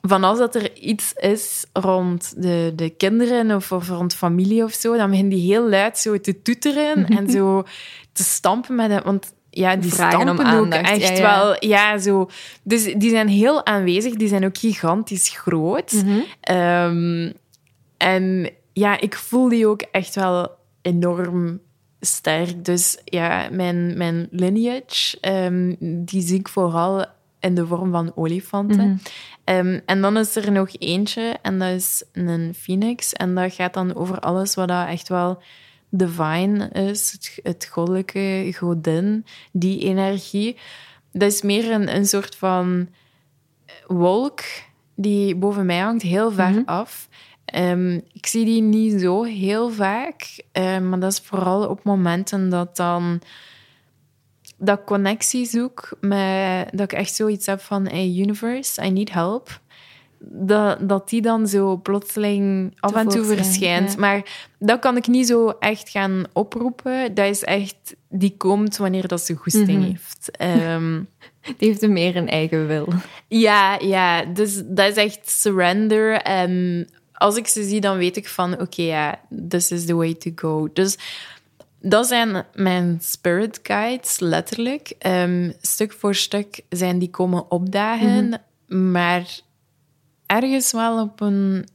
[0.00, 4.72] van als dat er iets is rond de, de kinderen of, of rond familie of
[4.72, 7.64] zo, dan beginnen die heel luid zo te toeteren en zo
[8.12, 9.02] te stampen met...
[9.02, 11.56] Want ja, die vragen ook echt wel.
[11.58, 12.30] Ja, zo.
[12.62, 14.14] Dus die zijn heel aanwezig.
[14.14, 15.92] Die zijn ook gigantisch groot.
[15.92, 16.18] Mhm.
[16.40, 17.32] Ehm,
[17.96, 20.50] en ja, ik voel die ook echt wel
[20.82, 21.60] enorm
[22.00, 22.64] sterk.
[22.64, 27.04] Dus ja, mijn, mijn lineage, um, die zie ik vooral
[27.40, 28.88] in de vorm van olifanten.
[28.88, 28.96] Mhm.
[29.44, 33.12] Ehm, en dan is er nog eentje, en dat is een phoenix.
[33.12, 35.42] En dat gaat dan over alles wat dat echt wel
[35.96, 40.56] divine is, het, het goddelijke, godin, die energie.
[41.12, 42.88] Dat is meer een, een soort van
[43.86, 44.40] wolk
[44.94, 46.62] die boven mij hangt, heel ver mhm.
[46.64, 47.08] af.
[47.44, 52.48] Ehm, ik zie die niet zo heel vaak, um, maar dat is vooral op momenten
[52.48, 53.20] dat dan
[54.56, 59.12] dat ik connectie zoek, met, dat ik echt zoiets heb van hey universe, I need
[59.12, 59.60] help
[60.30, 63.96] dat, dat die dan zo plotseling af en toe verschijnt.
[63.96, 64.22] Maar
[64.58, 67.14] dat kan ik niet zo echt gaan oproepen.
[67.14, 69.82] Dat is echt, die komt wanneer dat ze goesting mhm.
[69.82, 70.30] heeft.
[70.30, 71.02] Ehm,
[71.58, 72.88] die heeft meer een eigen wil.
[73.28, 74.24] Ja, ja.
[74.24, 76.12] Dus dat is echt surrender.
[76.12, 80.14] En als ik ze zie, dan weet ik van, oké, ja, this is the way
[80.14, 80.68] to go.
[80.72, 80.98] Dus
[81.80, 84.94] dat zijn mijn spirit guides, letterlijk.
[85.06, 88.28] Um, stuk voor stuk zijn die komen opdagen.
[88.28, 88.90] Mhm.
[88.90, 89.40] Maar
[90.26, 91.68] ergens wel op een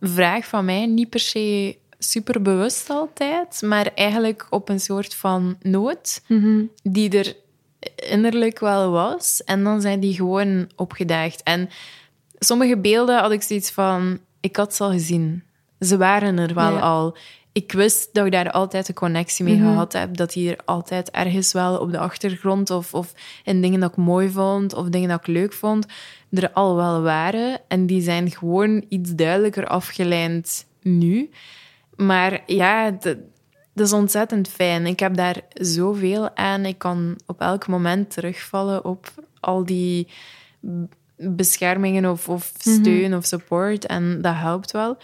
[0.00, 5.56] vraag van mij, niet per se super bewust altijd, maar eigenlijk op een soort van
[5.60, 6.62] nood mhm.
[6.82, 7.36] die er
[7.96, 9.44] innerlijk wel was.
[9.44, 11.42] En dan zijn die gewoon opgedaagd.
[11.42, 11.68] En
[12.38, 15.42] sommige beelden had ik zoiets van, ik had ze al gezien.
[15.80, 17.16] Ze waren er wel al.
[17.52, 19.66] Ik wist dat ik daar altijd een connectie mee mhm.
[19.66, 20.16] gehad heb.
[20.16, 23.12] Dat die er altijd ergens wel op de achtergrond of, of
[23.44, 25.86] in dingen dat ik mooi vond of dingen dat ik leuk vond
[26.32, 27.60] er al wel waren.
[27.68, 31.30] En die zijn gewoon iets duidelijker afgeleid nu.
[31.96, 33.16] Maar ja, dat,
[33.74, 34.86] is ontzettend fijn.
[34.86, 36.64] Ik heb daar zoveel aan.
[36.64, 40.08] Ik kan op elk moment terugvallen op al die
[41.16, 42.80] beschermingen of, of mhm.
[42.80, 43.86] steun of support.
[43.86, 44.96] En dat helpt wel.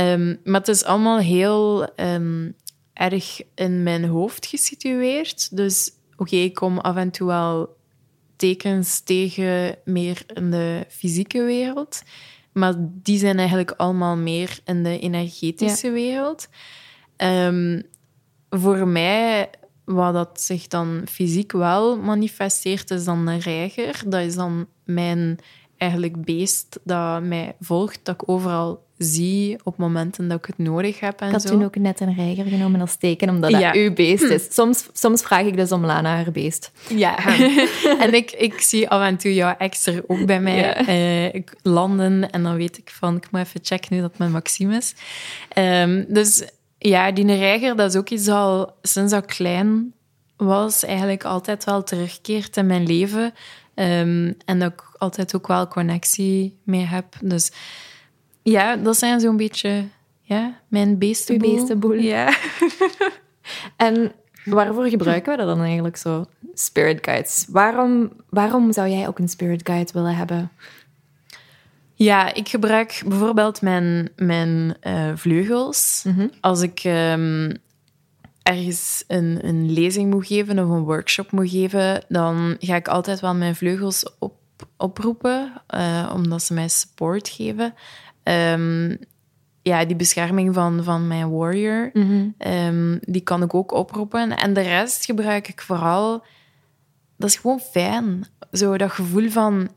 [0.00, 2.50] Um, maar het is allemaal heel ehm,
[2.92, 5.56] erg in mijn hoofd gesitueerd.
[5.56, 7.76] Dus oké, ik kom af en toe wel
[8.36, 12.02] tekens tegen meer in de fysieke wereld.
[12.52, 16.48] Maar die zijn eigenlijk allemaal meer in de energetische wereld.
[17.16, 17.82] Um,
[18.50, 19.50] voor mij,
[19.84, 24.02] wat dat zich dan fysiek wel manifesteert, is dan een reiger.
[24.06, 25.38] Dat is dan mijn
[25.76, 31.00] eigenlijk beest dat mij volgt, dat ik overal zie op momenten dat ik het nodig
[31.00, 31.20] heb.
[31.20, 31.48] En ik had zo.
[31.48, 34.54] toen ook net een reiger genomen als teken, omdat dat uw beest is.
[34.54, 36.70] Soms, soms vraag ik dus om Lana haar beest.
[36.88, 37.26] Ja,
[38.04, 42.30] en ik, ik zie af en toe jouw ex er ook bij mij uh, landen.
[42.30, 44.94] En dan weet ik van, ik moet even checken nu dat mijn Maxime is.
[45.58, 46.44] Um, dus
[46.78, 49.92] ja, die reiger, dat is ook iets al sinds dat ik klein
[50.36, 53.32] was, eigenlijk altijd wel terugkeert in mijn leven
[53.74, 57.16] Ehm, en dat ik altijd ook wel connectie mee heb.
[57.20, 57.52] Dus
[58.44, 59.84] ja, dat zijn zo'n beetje
[60.20, 61.50] ja, mijn beestenboel.
[61.50, 61.92] Uw beestenboel.
[61.92, 62.34] Ja.
[63.76, 64.12] En
[64.44, 66.24] waarvoor gebruiken we dat dan eigenlijk zo?
[66.54, 67.46] Spirit guides.
[67.48, 70.50] Waarom, waarom zou jij ook een spirit guide willen hebben?
[71.94, 76.04] Ja, ik gebruik bijvoorbeeld mijn, mijn eh, vleugels.
[76.40, 77.54] Als ik ehm,
[78.42, 83.20] ergens een, een lezing moet geven of een workshop moet geven, dan ga ik altijd
[83.20, 84.34] wel mijn vleugels op,
[84.76, 87.74] oproepen, eh, omdat ze mij support geven.
[88.24, 88.96] Ehm,
[89.62, 91.92] ja, die bescherming van, van mijn warrior,
[92.38, 94.36] ehm, die kan ik ook oproepen.
[94.36, 96.24] En de rest gebruik ik vooral...
[97.16, 98.26] Dat is gewoon fijn.
[98.52, 99.68] Zo dat gevoel van,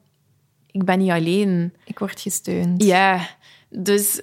[0.72, 1.74] ik ben niet alleen.
[1.86, 2.84] Ik word gesteund.
[2.84, 3.28] Ja,
[3.70, 4.22] dus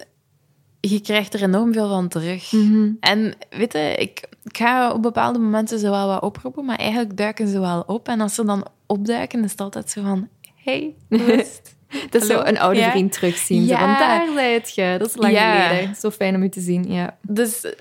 [0.80, 2.52] je krijgt er enorm veel van terug.
[3.00, 7.16] En weet je, ik, ik ga op bepaalde momenten zo wel wat oproepen, maar eigenlijk
[7.16, 8.08] duiken ze wel op.
[8.08, 10.28] En als ze dan opduiken, is het altijd zo van...
[10.54, 11.76] Hey, hoe is het?
[12.11, 12.90] Het is zo een oude Ja.
[12.90, 13.66] vriend terugzien.
[13.66, 13.78] Zo Ja.
[13.78, 14.94] van, daar zijt je.
[14.98, 15.66] Dat is lang Ja.
[15.68, 15.94] geleden.
[15.94, 17.16] Zo fijn om u te zien, ja.
[17.22, 17.74] Dus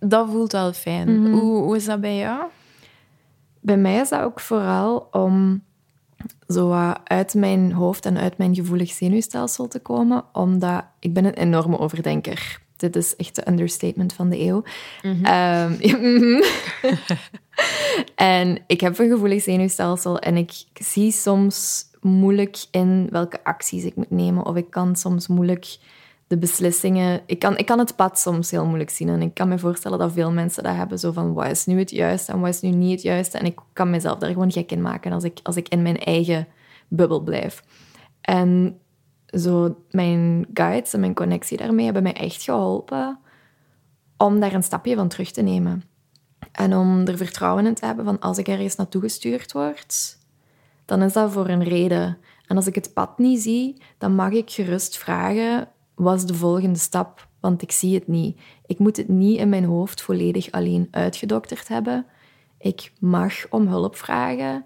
[0.00, 1.26] dat voelt wel fijn.
[1.32, 2.42] hoe, hoe is dat bij jou?
[3.60, 5.62] Bij mij is dat ook vooral om
[6.48, 11.34] zo uit mijn hoofd en uit mijn gevoelig zenuwstelsel te komen, omdat ik ben een
[11.34, 12.62] enorme overdenker.
[12.76, 14.62] Dit is echt de understatement van de eeuw.
[15.02, 15.22] Ehm,
[15.88, 16.42] ja, mhm.
[18.14, 23.96] en ik heb een gevoelig zenuwstelsel en ik zie soms moeilijk in welke acties ik
[23.96, 24.46] moet nemen.
[24.46, 25.78] Of ik kan soms moeilijk
[26.26, 27.22] de beslissingen...
[27.26, 29.08] Ik kan, ik kan het pad soms heel moeilijk zien.
[29.08, 30.98] En ik kan me voorstellen dat veel mensen dat hebben.
[30.98, 33.38] Zo van, wat is nu het juiste en wat is nu niet het juiste?
[33.38, 35.98] En ik kan mezelf daar gewoon gek in maken als ik, als ik in mijn
[35.98, 36.46] eigen
[36.88, 37.62] bubbel blijf.
[38.20, 38.78] En
[39.26, 43.18] zo mijn guides en mijn connectie daarmee hebben mij echt geholpen
[44.16, 45.82] om daar een stapje van terug te nemen.
[46.52, 50.18] En om er vertrouwen in te hebben van als ik ergens naartoe gestuurd word,
[50.84, 52.18] dan is dat voor een reden.
[52.46, 56.34] En als ik het pad niet zie, dan mag ik gerust vragen, wat is de
[56.34, 57.28] volgende stap?
[57.40, 58.40] Want ik zie het niet.
[58.66, 62.06] Ik moet het niet in mijn hoofd volledig alleen uitgedokterd hebben.
[62.58, 64.64] Ik mag om hulp vragen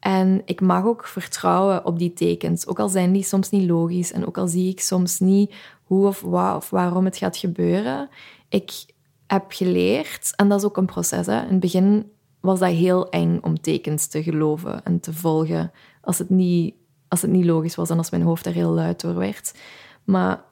[0.00, 2.66] en ik mag ook vertrouwen op die tekens.
[2.66, 5.54] Ook al zijn die soms niet logisch en ook al zie ik soms niet
[5.84, 8.08] hoe of of waarom het gaat gebeuren.
[8.48, 8.72] Ik
[9.26, 11.26] heb geleerd, en dat is ook een proces.
[11.26, 11.42] Hè.
[11.42, 16.18] In het begin was dat heel eng om tekens te geloven en te volgen als
[16.18, 16.74] het niet,
[17.08, 19.54] als het niet logisch was en als mijn hoofd er heel luid door werd.
[20.04, 20.42] Maar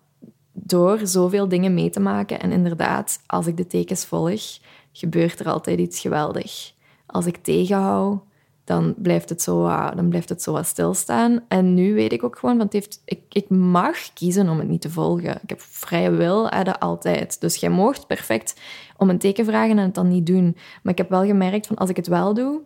[0.53, 4.59] door zoveel dingen mee te maken en inderdaad, als ik de tekens volg,
[4.93, 6.73] gebeurt er altijd iets geweldig.
[7.07, 8.23] Als ik tegenhoud,
[8.69, 11.41] dan blijft het zo, dan blijft het zo wat stilstaan.
[11.49, 14.81] En nu weet ik ook gewoon, want heeft, ik, ik mag kiezen om het niet
[14.81, 15.39] te volgen.
[15.43, 17.41] Ik heb vrije wil, hè, altijd.
[17.41, 18.55] Dus jij moogt perfect
[18.97, 20.57] om een teken vragen en het dan niet doen.
[20.83, 22.61] Maar ik heb wel gemerkt, van als ik het wel doe,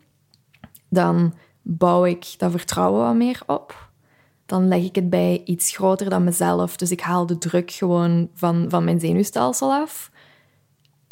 [0.89, 3.91] dan bouw ik dat vertrouwen wat meer op.
[4.47, 6.77] Dan leg ik het bij iets groter dan mezelf.
[6.77, 10.11] Dus ik haal de druk gewoon van, van mijn zenuwstelsel af.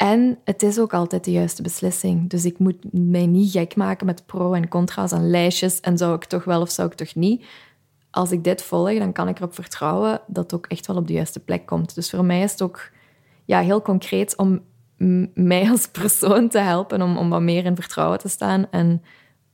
[0.01, 2.29] En het is ook altijd de juiste beslissing.
[2.29, 5.79] Dus ik moet mij niet gek maken met pro en contra's en lijstjes.
[5.79, 7.45] En zou ik toch wel of zou ik toch niet?
[8.11, 11.07] Als ik dit volg, dan kan ik erop vertrouwen dat het ook echt wel op
[11.07, 11.95] de juiste plek komt.
[11.95, 12.91] Dus voor mij is het ook
[13.45, 14.61] ja, heel concreet om
[15.33, 19.03] mij als persoon te helpen om, om wat meer in vertrouwen te staan en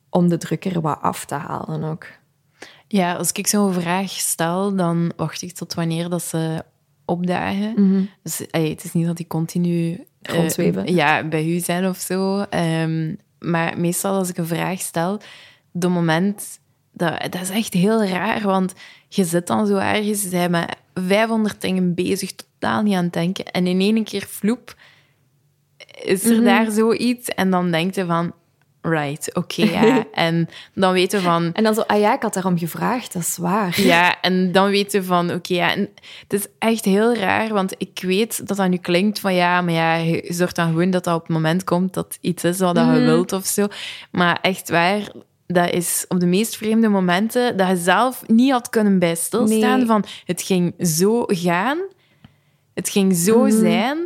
[0.09, 2.05] om de druk er wat af te halen ook.
[2.87, 6.63] Ja, als ik zo'n vraag stel, dan wacht ik tot wanneer dat ze
[7.07, 7.73] opdagen.
[8.23, 10.93] Dus ey, het is niet dat die continu eh, Rondzweven.
[10.93, 12.41] ja, bij u zijn of zo.
[12.49, 15.19] Ehm, maar meestal als ik een vraag stel,
[15.71, 16.59] de moment...
[16.91, 18.73] Dat, dat is echt heel raar, want
[19.07, 23.13] je zit dan zo ergens, je bent met 500 dingen bezig, totaal niet aan het
[23.13, 23.45] denken.
[23.45, 24.75] En in één keer, vloep,
[26.03, 27.29] is er daar zoiets.
[27.29, 28.33] En dan denk je van,
[28.89, 30.05] right, oké, ja.
[30.11, 31.53] En dan weten van...
[31.53, 33.81] En dan zo, ah ja, ik had daarom gevraagd, dat is waar.
[33.87, 35.89] Ja, en dan weten van, oké, ja, en
[36.21, 39.73] het is echt heel raar, want ik weet dat dat nu klinkt van, ja, maar
[39.73, 42.75] ja, je zorgt dan gewoon dat dat op het moment komt dat iets is wat
[42.77, 43.67] je wilt of zo.
[44.11, 45.11] Maar echt waar,
[45.47, 49.77] dat is op de meest vreemde momenten dat je zelf niet had kunnen bij stilstaan
[49.77, 49.87] Nee.
[49.87, 51.77] van, het ging zo gaan,
[52.73, 53.97] het ging zo zijn,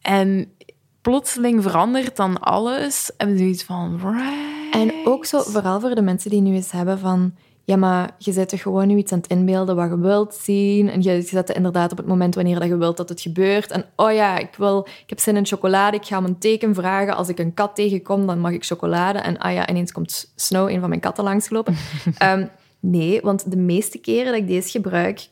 [0.00, 0.52] en
[1.02, 4.50] plotseling verandert dan alles, en zoiets van, right.
[4.70, 7.34] En ook zo, vooral voor de mensen die nu eens hebben van...
[7.64, 10.88] Ja, maar je zet er gewoon nu iets aan het inbeelden wat je wilt zien.
[10.88, 13.20] En je, je zet het inderdaad op het moment wanneer dat je wilt dat het
[13.20, 13.70] gebeurt.
[13.70, 15.96] En oh ja, ik, wil, ik heb zin in chocolade.
[15.96, 17.16] Ik ga een teken vragen.
[17.16, 19.18] Als ik een kat tegenkom, dan mag ik chocolade.
[19.18, 21.76] En ah ja, ineens komt Snow, een van mijn katten, langsgelopen.
[22.18, 22.46] Ehm,
[22.80, 25.28] nee, want de meeste keren dat ik deze gebruik,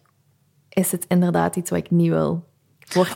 [0.68, 2.47] is het inderdaad iets wat ik niet wil.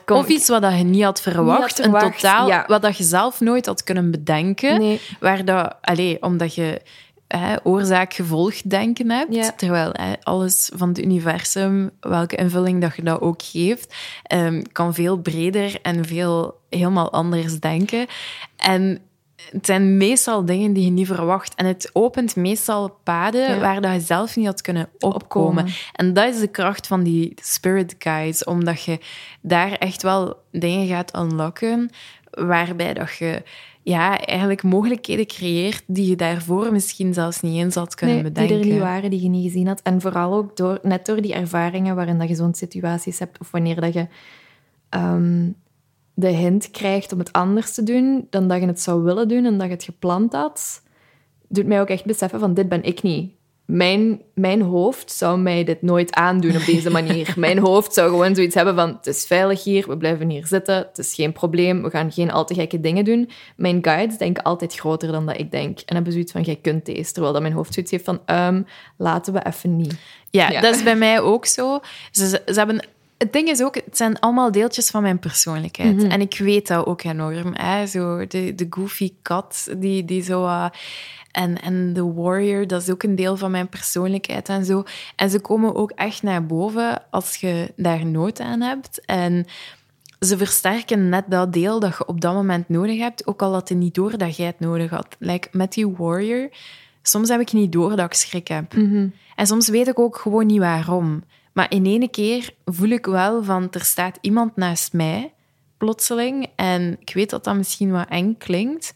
[0.07, 2.65] Of iets wat dat je niet had verwacht, Niet had verwacht, een totaal, ja.
[2.67, 4.81] wat dat je zelf nooit had kunnen bedenken.
[4.81, 5.01] Nee.
[5.21, 6.81] Waar dat, allee, omdat je
[7.63, 9.59] oorzaak-gevolg-denken hebt.
[9.59, 13.95] Terwijl alles van het universum, welke invulling dat je dat ook geeft,
[14.35, 18.07] um, kan veel breder en veel helemaal anders denken.
[18.57, 19.01] En
[19.51, 21.55] het zijn meestal dingen die je niet verwacht.
[21.55, 25.67] En het opent meestal paden waar dat je zelf niet had kunnen opkomen.
[25.93, 28.99] En dat is de kracht van die spirit guides, omdat je
[29.41, 31.91] daar echt wel dingen gaat unlocken
[32.31, 33.43] waarbij dat je
[33.83, 38.57] ja, eigenlijk mogelijkheden creëert die je daarvoor misschien zelfs niet eens had kunnen nee, bedenken.
[38.57, 39.83] Die er niet waren, die je niet gezien had.
[39.83, 43.51] En vooral ook door, net door die ervaringen waarin dat je zo'n situaties hebt, of
[43.51, 44.07] wanneer dat je
[44.89, 45.49] ehm,
[46.15, 49.45] de hint krijgt om het anders te doen dan dat je het zou willen doen
[49.45, 50.83] en dat je het gepland had,
[51.49, 53.33] doet mij ook echt beseffen van dit ben ik niet.
[53.65, 57.35] Mijn, mijn hoofd zou mij dit nooit aandoen op deze manier.
[57.39, 60.75] mijn hoofd zou gewoon zoiets hebben van het is veilig hier, we blijven hier zitten,
[60.75, 63.31] het is geen probleem, we gaan geen al te gekke dingen doen.
[63.57, 66.87] Mijn guides denken altijd groter dan dat ik denk en hebben zoiets van jij kunt
[66.87, 69.95] deze, terwijl dat mijn hoofd zoiets heeft van um, laten we even niet.
[70.31, 71.81] Ja, ja, dat is bij mij ook zo.
[72.11, 72.85] Ze, ze hebben
[73.23, 75.97] het ding is ook, het zijn allemaal deeltjes van mijn persoonlijkheid.
[75.97, 76.11] Mhm.
[76.11, 77.55] En ik weet dat ook enorm.
[77.55, 77.87] Hè?
[77.87, 80.45] Zo de, de goofy kat, die, die zo...
[80.45, 80.67] Uh,
[81.31, 84.85] en, en de warrior, dat is ook een deel van mijn persoonlijkheid en zo.
[85.17, 89.05] En ze komen ook echt naar boven als je daar nood aan hebt.
[89.05, 89.47] En
[90.21, 93.69] ze versterken net dat deel dat je op dat moment nodig hebt, ook al had
[93.69, 95.17] je niet door dat jij het nodig had.
[95.19, 96.49] Like met die warrior,
[97.03, 98.75] soms heb ik niet door dat ik schrik heb.
[98.75, 99.09] Mhm.
[99.37, 101.23] En soms weet ik ook gewoon niet waarom.
[101.53, 105.33] Maar in ene keer voel ik wel van er staat iemand naast mij,
[105.77, 106.47] plotseling.
[106.57, 108.95] En ik weet dat dat misschien wat eng klinkt.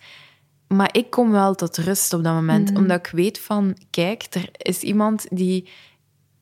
[0.69, 2.71] Maar ik kom wel tot rust op dat moment.
[2.71, 2.79] Mhm.
[2.79, 5.69] Omdat ik weet van, kijk, er is iemand die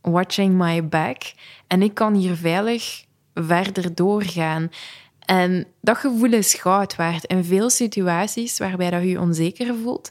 [0.01, 1.33] watching my back.
[1.67, 4.71] En ik kan hier veilig verder doorgaan.
[5.19, 10.11] En dat gevoel is goud waard in veel situaties waarbij dat je je onzeker voelt.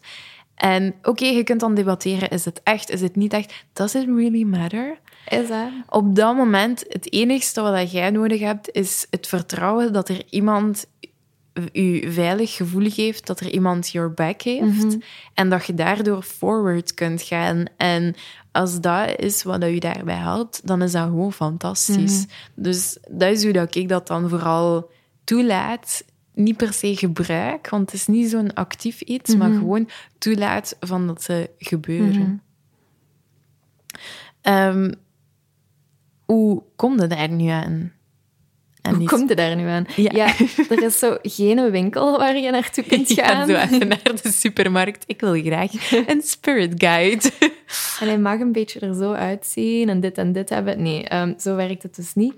[0.56, 3.66] En oké, je kunt dan debatteren, is het echt, is het niet echt?
[3.74, 5.00] Does it really matter?
[5.28, 5.70] Is dat?
[5.90, 10.86] Op dat moment, het enigste wat jij nodig hebt, is het vertrouwen dat er iemand
[11.72, 14.84] je veilig gevoel geeft, dat er iemand your back heeft.
[14.84, 15.00] Mhm.
[15.34, 17.66] En dat je daardoor forward kunt gaan.
[17.78, 18.16] En
[18.52, 22.26] als dat is wat je daarbij haalt, dan is dat gewoon fantastisch.
[22.26, 22.28] Mhm.
[22.56, 24.90] Dus dat is hoe dat ik dat dan vooral
[25.24, 26.04] toelaat.
[26.34, 29.60] Niet per se gebruik, want het is niet zo'n actief iets, maar mhm.
[29.60, 32.42] gewoon toelaat van dat ze gebeuren.
[34.42, 34.94] Um,
[36.26, 37.92] hoe kom je daar nu aan?
[38.84, 39.86] En Hoe komt je daar nu aan?
[39.96, 40.34] Ja.
[40.70, 43.48] er is zo geen winkel waar je naartoe kunt gaan.
[43.48, 45.04] Ja, zo even naar de supermarkt.
[45.08, 45.72] Ik wil graag
[46.12, 47.32] een spirit guide.
[48.00, 50.82] En hij mag een beetje er zo uitzien en dit en dit hebben.
[50.82, 52.34] Nee, ehm, zo werkt het dus niet.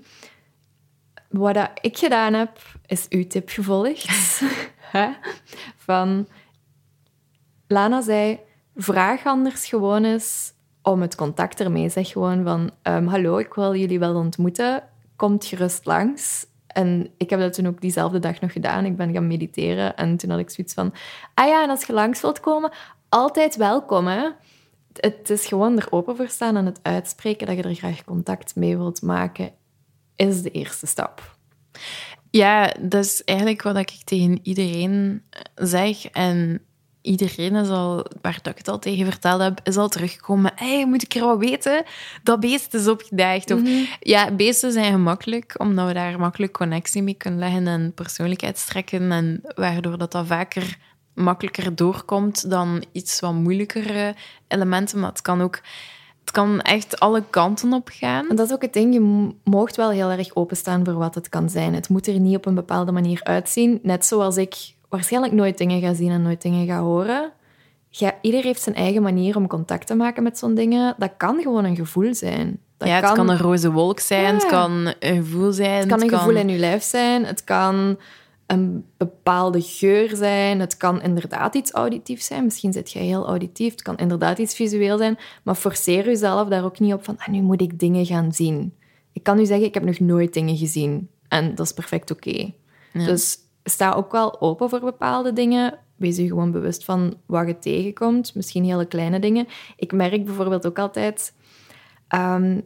[1.28, 4.42] Wat ik gedaan heb, is uw tip gevolgd.
[5.86, 6.28] Van,
[7.66, 8.40] Lana zei,
[8.76, 11.88] vraag anders gewoon eens om het contact ermee.
[11.88, 14.82] Zeg gewoon van, um, hallo, ik wil jullie wel ontmoeten.
[15.16, 16.46] Komt gerust langs.
[16.66, 18.84] En ik heb dat toen ook diezelfde dag nog gedaan.
[18.84, 20.92] Ik ben gaan mediteren en toen had ik zoiets van,
[21.34, 22.72] ah ja, en als je langs wilt komen,
[23.08, 24.28] altijd welkom, hè.
[24.96, 28.56] Het is gewoon er open voor staan en het uitspreken dat je er graag contact
[28.56, 29.50] mee wilt maken,
[30.16, 31.36] is de eerste stap.
[32.36, 35.22] Ja, dat is eigenlijk wat ik tegen iedereen
[35.54, 36.04] zeg.
[36.04, 36.60] En
[37.00, 40.52] iedereen is al, waar ik het al tegen verteld heb, is al teruggekomen.
[40.54, 41.84] Hey, moet ik er wat weten?
[42.22, 43.50] Dat beest is opgedaagd.
[43.50, 43.84] Of, mhm.
[44.00, 49.12] Ja, beesten zijn gemakkelijk, omdat we daar makkelijk connectie mee kunnen leggen en persoonlijkheidstrekken.
[49.12, 50.78] En waardoor dat, dat vaker
[51.14, 54.14] makkelijker doorkomt dan iets wat moeilijkere
[54.48, 55.00] elementen.
[55.00, 55.60] Maar het kan ook...
[56.26, 58.28] Het kan echt alle kanten op gaan.
[58.28, 61.28] En dat is ook het ding, je moogt wel heel erg openstaan voor wat het
[61.28, 61.74] kan zijn.
[61.74, 63.78] Het moet er niet op een bepaalde manier uitzien.
[63.82, 64.54] Net zoals ik
[64.88, 67.32] waarschijnlijk nooit dingen ga zien en nooit dingen ga horen.
[67.88, 70.94] Ja, ieder heeft zijn eigen manier om contact te maken met zo'n dingen.
[70.98, 72.58] Dat kan gewoon een gevoel zijn.
[72.76, 75.78] Dat ja, het kan, een roze wolk zijn, het kan een gevoel zijn.
[75.78, 77.98] Het kan een gevoel in je lijf zijn, het kan
[78.46, 82.44] een bepaalde geur zijn, het kan inderdaad iets auditief zijn.
[82.44, 86.64] Misschien zit je heel auditief, het kan inderdaad iets visueel zijn, maar forceer jezelf daar
[86.64, 88.74] ook niet op van, ah, nu moet ik dingen gaan zien.
[89.12, 92.52] Ik kan u zeggen, ik heb nog nooit dingen gezien en dat is perfect oké.
[92.92, 95.78] Dus sta ook wel open voor bepaalde dingen.
[95.96, 98.34] Wees je gewoon bewust van wat je tegenkomt.
[98.34, 99.46] Misschien hele kleine dingen.
[99.76, 101.34] Ik merk bijvoorbeeld ook altijd...
[102.14, 102.62] Um,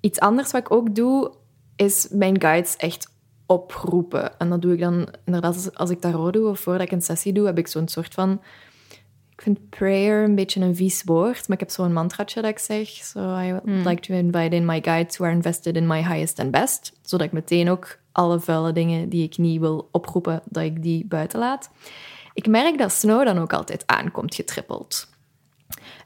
[0.00, 1.32] iets anders wat ik ook doe,
[1.76, 3.09] is mijn guides echt
[3.50, 4.38] oproepen.
[4.38, 7.32] En dat doe ik dan inderdaad als ik tarot doe of voordat ik een sessie
[7.32, 8.40] doe, heb ik zo'n soort van...
[9.34, 12.58] Ik vind prayer een beetje een vies woord, maar ik heb zo'n mantraatje dat ik
[12.58, 12.88] zeg.
[12.88, 13.88] So I would hmm.
[13.88, 16.92] like to invite in my guides who are invested in my highest and best.
[17.02, 21.06] Zodat ik meteen ook alle vuile dingen die ik niet wil oproepen, dat ik die
[21.06, 21.70] buiten laat.
[22.34, 25.08] Ik merk dat Snow dan ook altijd aankomt getrippeld.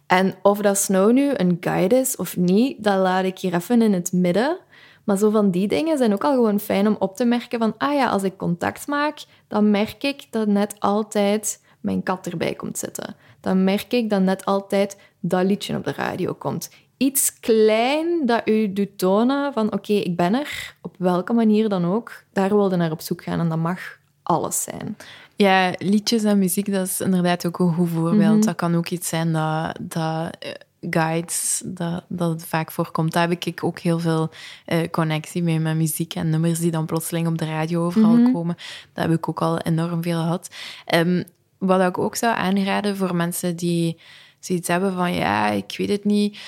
[0.07, 3.83] En of dat Snow nu een guide is of niet, dat laat ik hier even
[3.83, 4.59] in het midden.
[5.05, 7.75] Maar zo van die dingen zijn ook al gewoon fijn om op te merken van,
[7.79, 12.55] ah ja, als ik contact maak, dan merk ik dat net altijd mijn kat erbij
[12.55, 13.17] komt zitten.
[13.41, 16.71] Dan merk ik dat net altijd dat liedje op de radio komt.
[16.97, 21.85] Iets klein dat u doet tonen van, oké, ik ben er, op welke manier dan
[21.85, 22.25] ook.
[22.33, 24.97] Daar wilde naar op zoek gaan en dat mag alles zijn.
[25.37, 28.37] Ja, liedjes en muziek, dat is inderdaad ook een goed voorbeeld.
[28.37, 28.47] Mhm.
[28.47, 30.51] Dat kan ook iets zijn dat, dat eh,
[30.91, 33.13] guides, dat, dat het vaak voorkomt.
[33.13, 34.31] Daar heb ik ook heel veel
[34.65, 38.33] eh, connectie mee met muziek en nummers die dan plotseling op de radio overal Mhm.
[38.33, 38.57] komen.
[38.93, 40.51] Dat heb ik ook al enorm veel gehad.
[40.85, 41.23] Ehm,
[41.59, 43.99] wat ik ook zou aanraden voor mensen die
[44.41, 46.39] zoiets hebben van, ja, ik weet het niet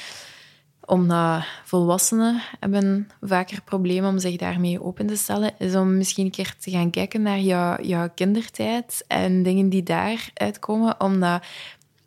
[0.88, 6.30] omdat volwassenen hebben vaker problemen om zich daarmee open te stellen, is om misschien een
[6.30, 11.00] keer te gaan kijken naar jouw, jouw kindertijd en dingen die daaruit komen.
[11.00, 11.42] Omdat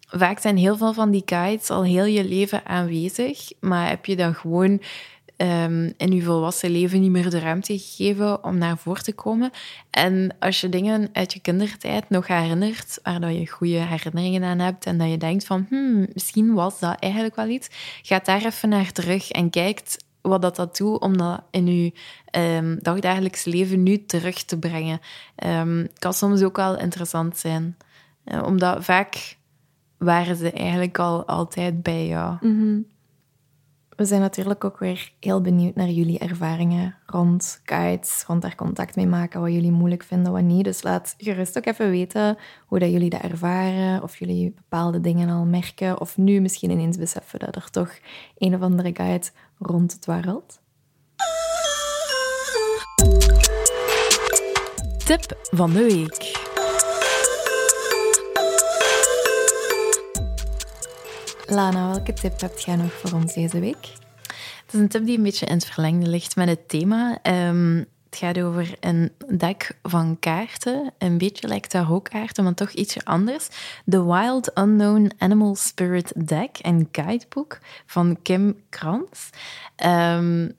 [0.10, 4.16] vaak zijn heel veel van die guides al heel je leven aanwezig, maar heb je
[4.16, 4.82] dan gewoon
[5.36, 9.52] ehm, in je volwassen leven niet meer de ruimte gegeven om naar voren te komen.
[9.90, 14.86] En als je dingen uit je kindertijd nog herinnert, waar je goede herinneringen aan hebt
[14.86, 17.70] en dat je denkt van, hmm, misschien was dat eigenlijk wel iets,
[18.02, 21.94] ga daar even naar terug en kijkt wat dat, dat doet om dat in je
[22.26, 25.00] ehm, dagdagelijks leven nu terug te brengen.
[25.36, 27.78] Ehm, kan soms ook wel interessant zijn.
[28.24, 29.38] Eh, omdat vaak
[30.00, 32.38] waren ze eigenlijk al altijd bij jou.
[34.00, 38.96] We zijn natuurlijk ook weer heel benieuwd naar jullie ervaringen rond guides, rond daar contact
[38.96, 40.64] mee maken, wat jullie moeilijk vinden, wat niet.
[40.64, 45.30] Dus laat gerust ook even weten hoe dat jullie dat ervaren, of jullie bepaalde dingen
[45.30, 47.92] al merken, of nu misschien ineens beseffen dat er toch
[48.38, 49.28] een of andere guide
[49.58, 50.62] rond het dwarrelt.
[55.06, 56.49] Tip van de week.
[61.50, 63.94] Lana, welke tip heb jij nog voor ons deze week?
[64.66, 67.20] Het is een tip die een beetje in het verlengde ligt met het thema.
[67.22, 67.78] Ehm,
[68.10, 70.94] het gaat over een deck van kaarten.
[70.98, 73.48] Een beetje lijkt tarotkaarten, maar toch ietsje anders.
[73.86, 79.30] The Wild Unknown Animal Spirit Deck en Guidebook van Kim Krans.
[79.76, 80.50] Ehm,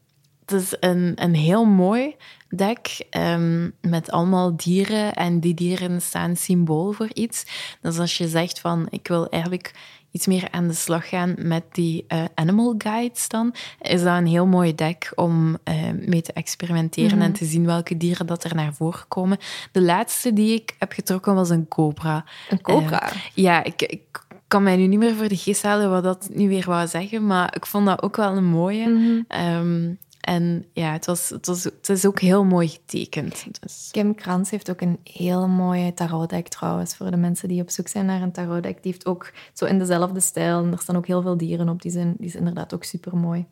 [0.44, 2.16] het is een, een heel mooi
[2.48, 5.14] deck ehm, met allemaal dieren.
[5.14, 7.44] En die dieren staan symbool voor iets.
[7.80, 9.72] Dus als je zegt van, ik wil eigenlijk
[10.10, 14.26] iets meer aan de slag gaan met die eh, animal guides dan, is dat een
[14.26, 15.74] heel mooi deck om eh,
[16.06, 19.38] mee te experimenteren en te zien welke dieren dat er naar voren komen.
[19.72, 22.24] De laatste die ik heb getrokken was een cobra.
[22.48, 23.10] Een cobra?
[23.10, 24.02] Eh, ja, ik, ik
[24.48, 27.26] kan mij nu niet meer voor de geest halen wat dat nu weer wou zeggen,
[27.26, 29.24] maar ik vond dat ook wel een mooie.
[29.28, 33.46] Ehm, en ja, het, was, het, was, het is ook heel mooi getekend.
[33.60, 33.88] Dus.
[33.90, 37.88] Kim Krans heeft ook een heel mooie tarotdeck trouwens, voor de mensen die op zoek
[37.88, 38.82] zijn naar een tarotdeck.
[38.82, 41.82] Die heeft ook zo in dezelfde stijl, en er staan ook heel veel dieren op,
[41.82, 43.46] die zijn, die is inderdaad ook super mooi.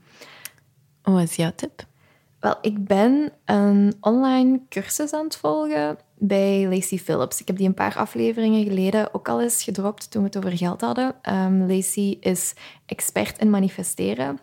[1.02, 1.86] Wat is jouw tip?
[2.40, 7.40] Wel, ik ben een online cursus aan het volgen bij Lacey Phillips.
[7.40, 10.56] Ik heb die een paar afleveringen geleden ook al eens gedropt toen we het over
[10.56, 11.14] geld hadden.
[11.30, 12.54] Um, Lacey is
[12.86, 14.38] expert in manifesteren.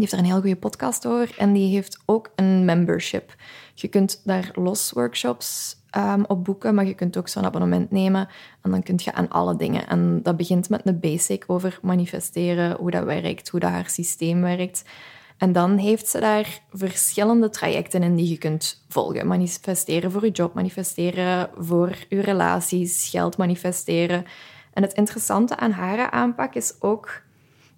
[0.00, 3.34] Die heeft er een heel goede podcast over en die heeft ook een membership.
[3.74, 8.28] Je kunt daar los workshops um, op boeken, maar je kunt ook zo'n abonnement nemen
[8.62, 9.88] en dan kun je aan alle dingen.
[9.88, 14.40] En dat begint met een basic over manifesteren, hoe dat werkt, hoe dat haar systeem
[14.40, 14.84] werkt.
[15.38, 19.26] En dan heeft ze daar verschillende trajecten in die je kunt volgen.
[19.26, 24.24] Manifesteren voor je job, manifesteren voor je relaties, geld manifesteren.
[24.72, 27.22] En het interessante aan haar aanpak is ook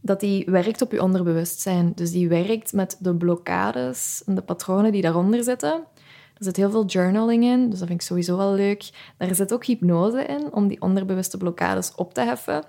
[0.03, 1.93] dat die werkt op je onderbewustzijn.
[1.95, 5.73] Dus die werkt met de blokkades en de patronen die daaronder zitten.
[6.35, 8.91] Er zit heel veel journaling in, dus dat vind ik sowieso wel leuk.
[9.17, 12.65] Daar zit ook hypnose in, om die onderbewuste blokkades op te heffen.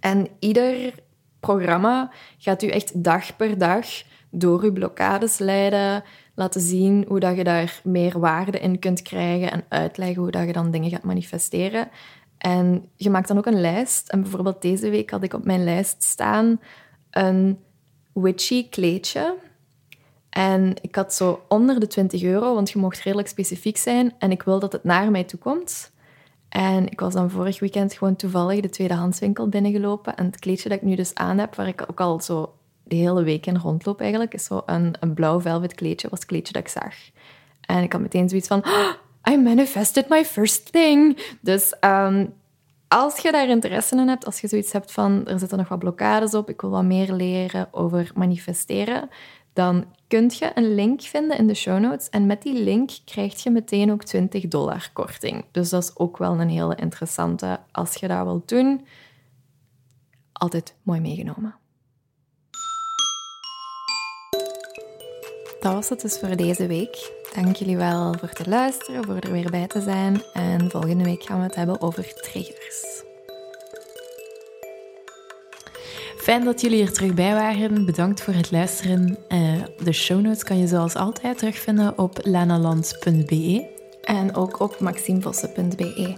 [0.00, 0.94] En ieder
[1.40, 3.86] programma gaat u echt dag per dag
[4.30, 6.02] door uw blokkades leiden,
[6.34, 10.46] laten zien hoe dat je daar meer waarde in kunt krijgen en uitleggen hoe dat
[10.46, 11.88] je dan dingen gaat manifesteren.
[12.38, 14.08] En je maakt dan ook een lijst.
[14.08, 16.60] En bijvoorbeeld deze week had ik op mijn lijst staan
[17.10, 17.58] een
[18.12, 19.36] witchy kleedje.
[20.30, 24.14] En ik had zo onder de 20 euro, want je mocht redelijk specifiek zijn.
[24.18, 25.90] En ik wil dat het naar mij toe komt.
[26.48, 30.16] En ik was dan vorig weekend gewoon toevallig de tweedehandswinkel binnengelopen.
[30.16, 32.52] En het kleedje dat ik nu dus aan heb, waar ik ook al zo
[32.84, 36.52] de hele week in rondloop eigenlijk, is zo een, blauw velvet kleedje, was het kleedje
[36.52, 36.94] dat ik zag.
[37.60, 38.90] En ik had meteen zoiets van, "Oh,
[39.30, 41.18] I manifested my first thing.
[41.40, 42.26] Dus ehm,
[42.88, 45.78] als je daar interesse in hebt, als je zoiets hebt van, er zitten nog wat
[45.78, 49.08] blokkades op, ik wil wat meer leren over manifesteren,
[49.52, 52.08] dan kun je een link vinden in de show notes.
[52.08, 55.44] En met die link krijg je meteen ook 20 dollar korting.
[55.50, 58.86] Dus dat is ook wel een hele interessante als je dat wilt doen.
[60.32, 61.54] altijd mooi meegenomen.
[65.60, 67.12] Dat was het dus voor deze week.
[67.34, 70.22] Dank jullie wel voor te luisteren, voor er weer bij te zijn.
[70.32, 73.02] En volgende week gaan we het hebben over triggers.
[76.16, 77.84] Fijn dat jullie er terug bij waren.
[77.84, 79.18] Bedankt voor het luisteren.
[79.28, 83.76] Uh, de show notes kan je zoals altijd terugvinden op lanaland.be.
[84.02, 86.14] En ook op maximevossen.be.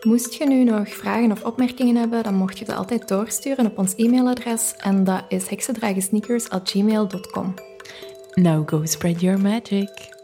[0.00, 3.78] Moest je nu nog vragen of opmerkingen hebben, dan mocht je ze altijd doorsturen op
[3.78, 4.74] ons e-mailadres.
[4.76, 7.67] En dat is heksendragensneakers.gmail.com.
[8.38, 10.17] Now go spread your magic.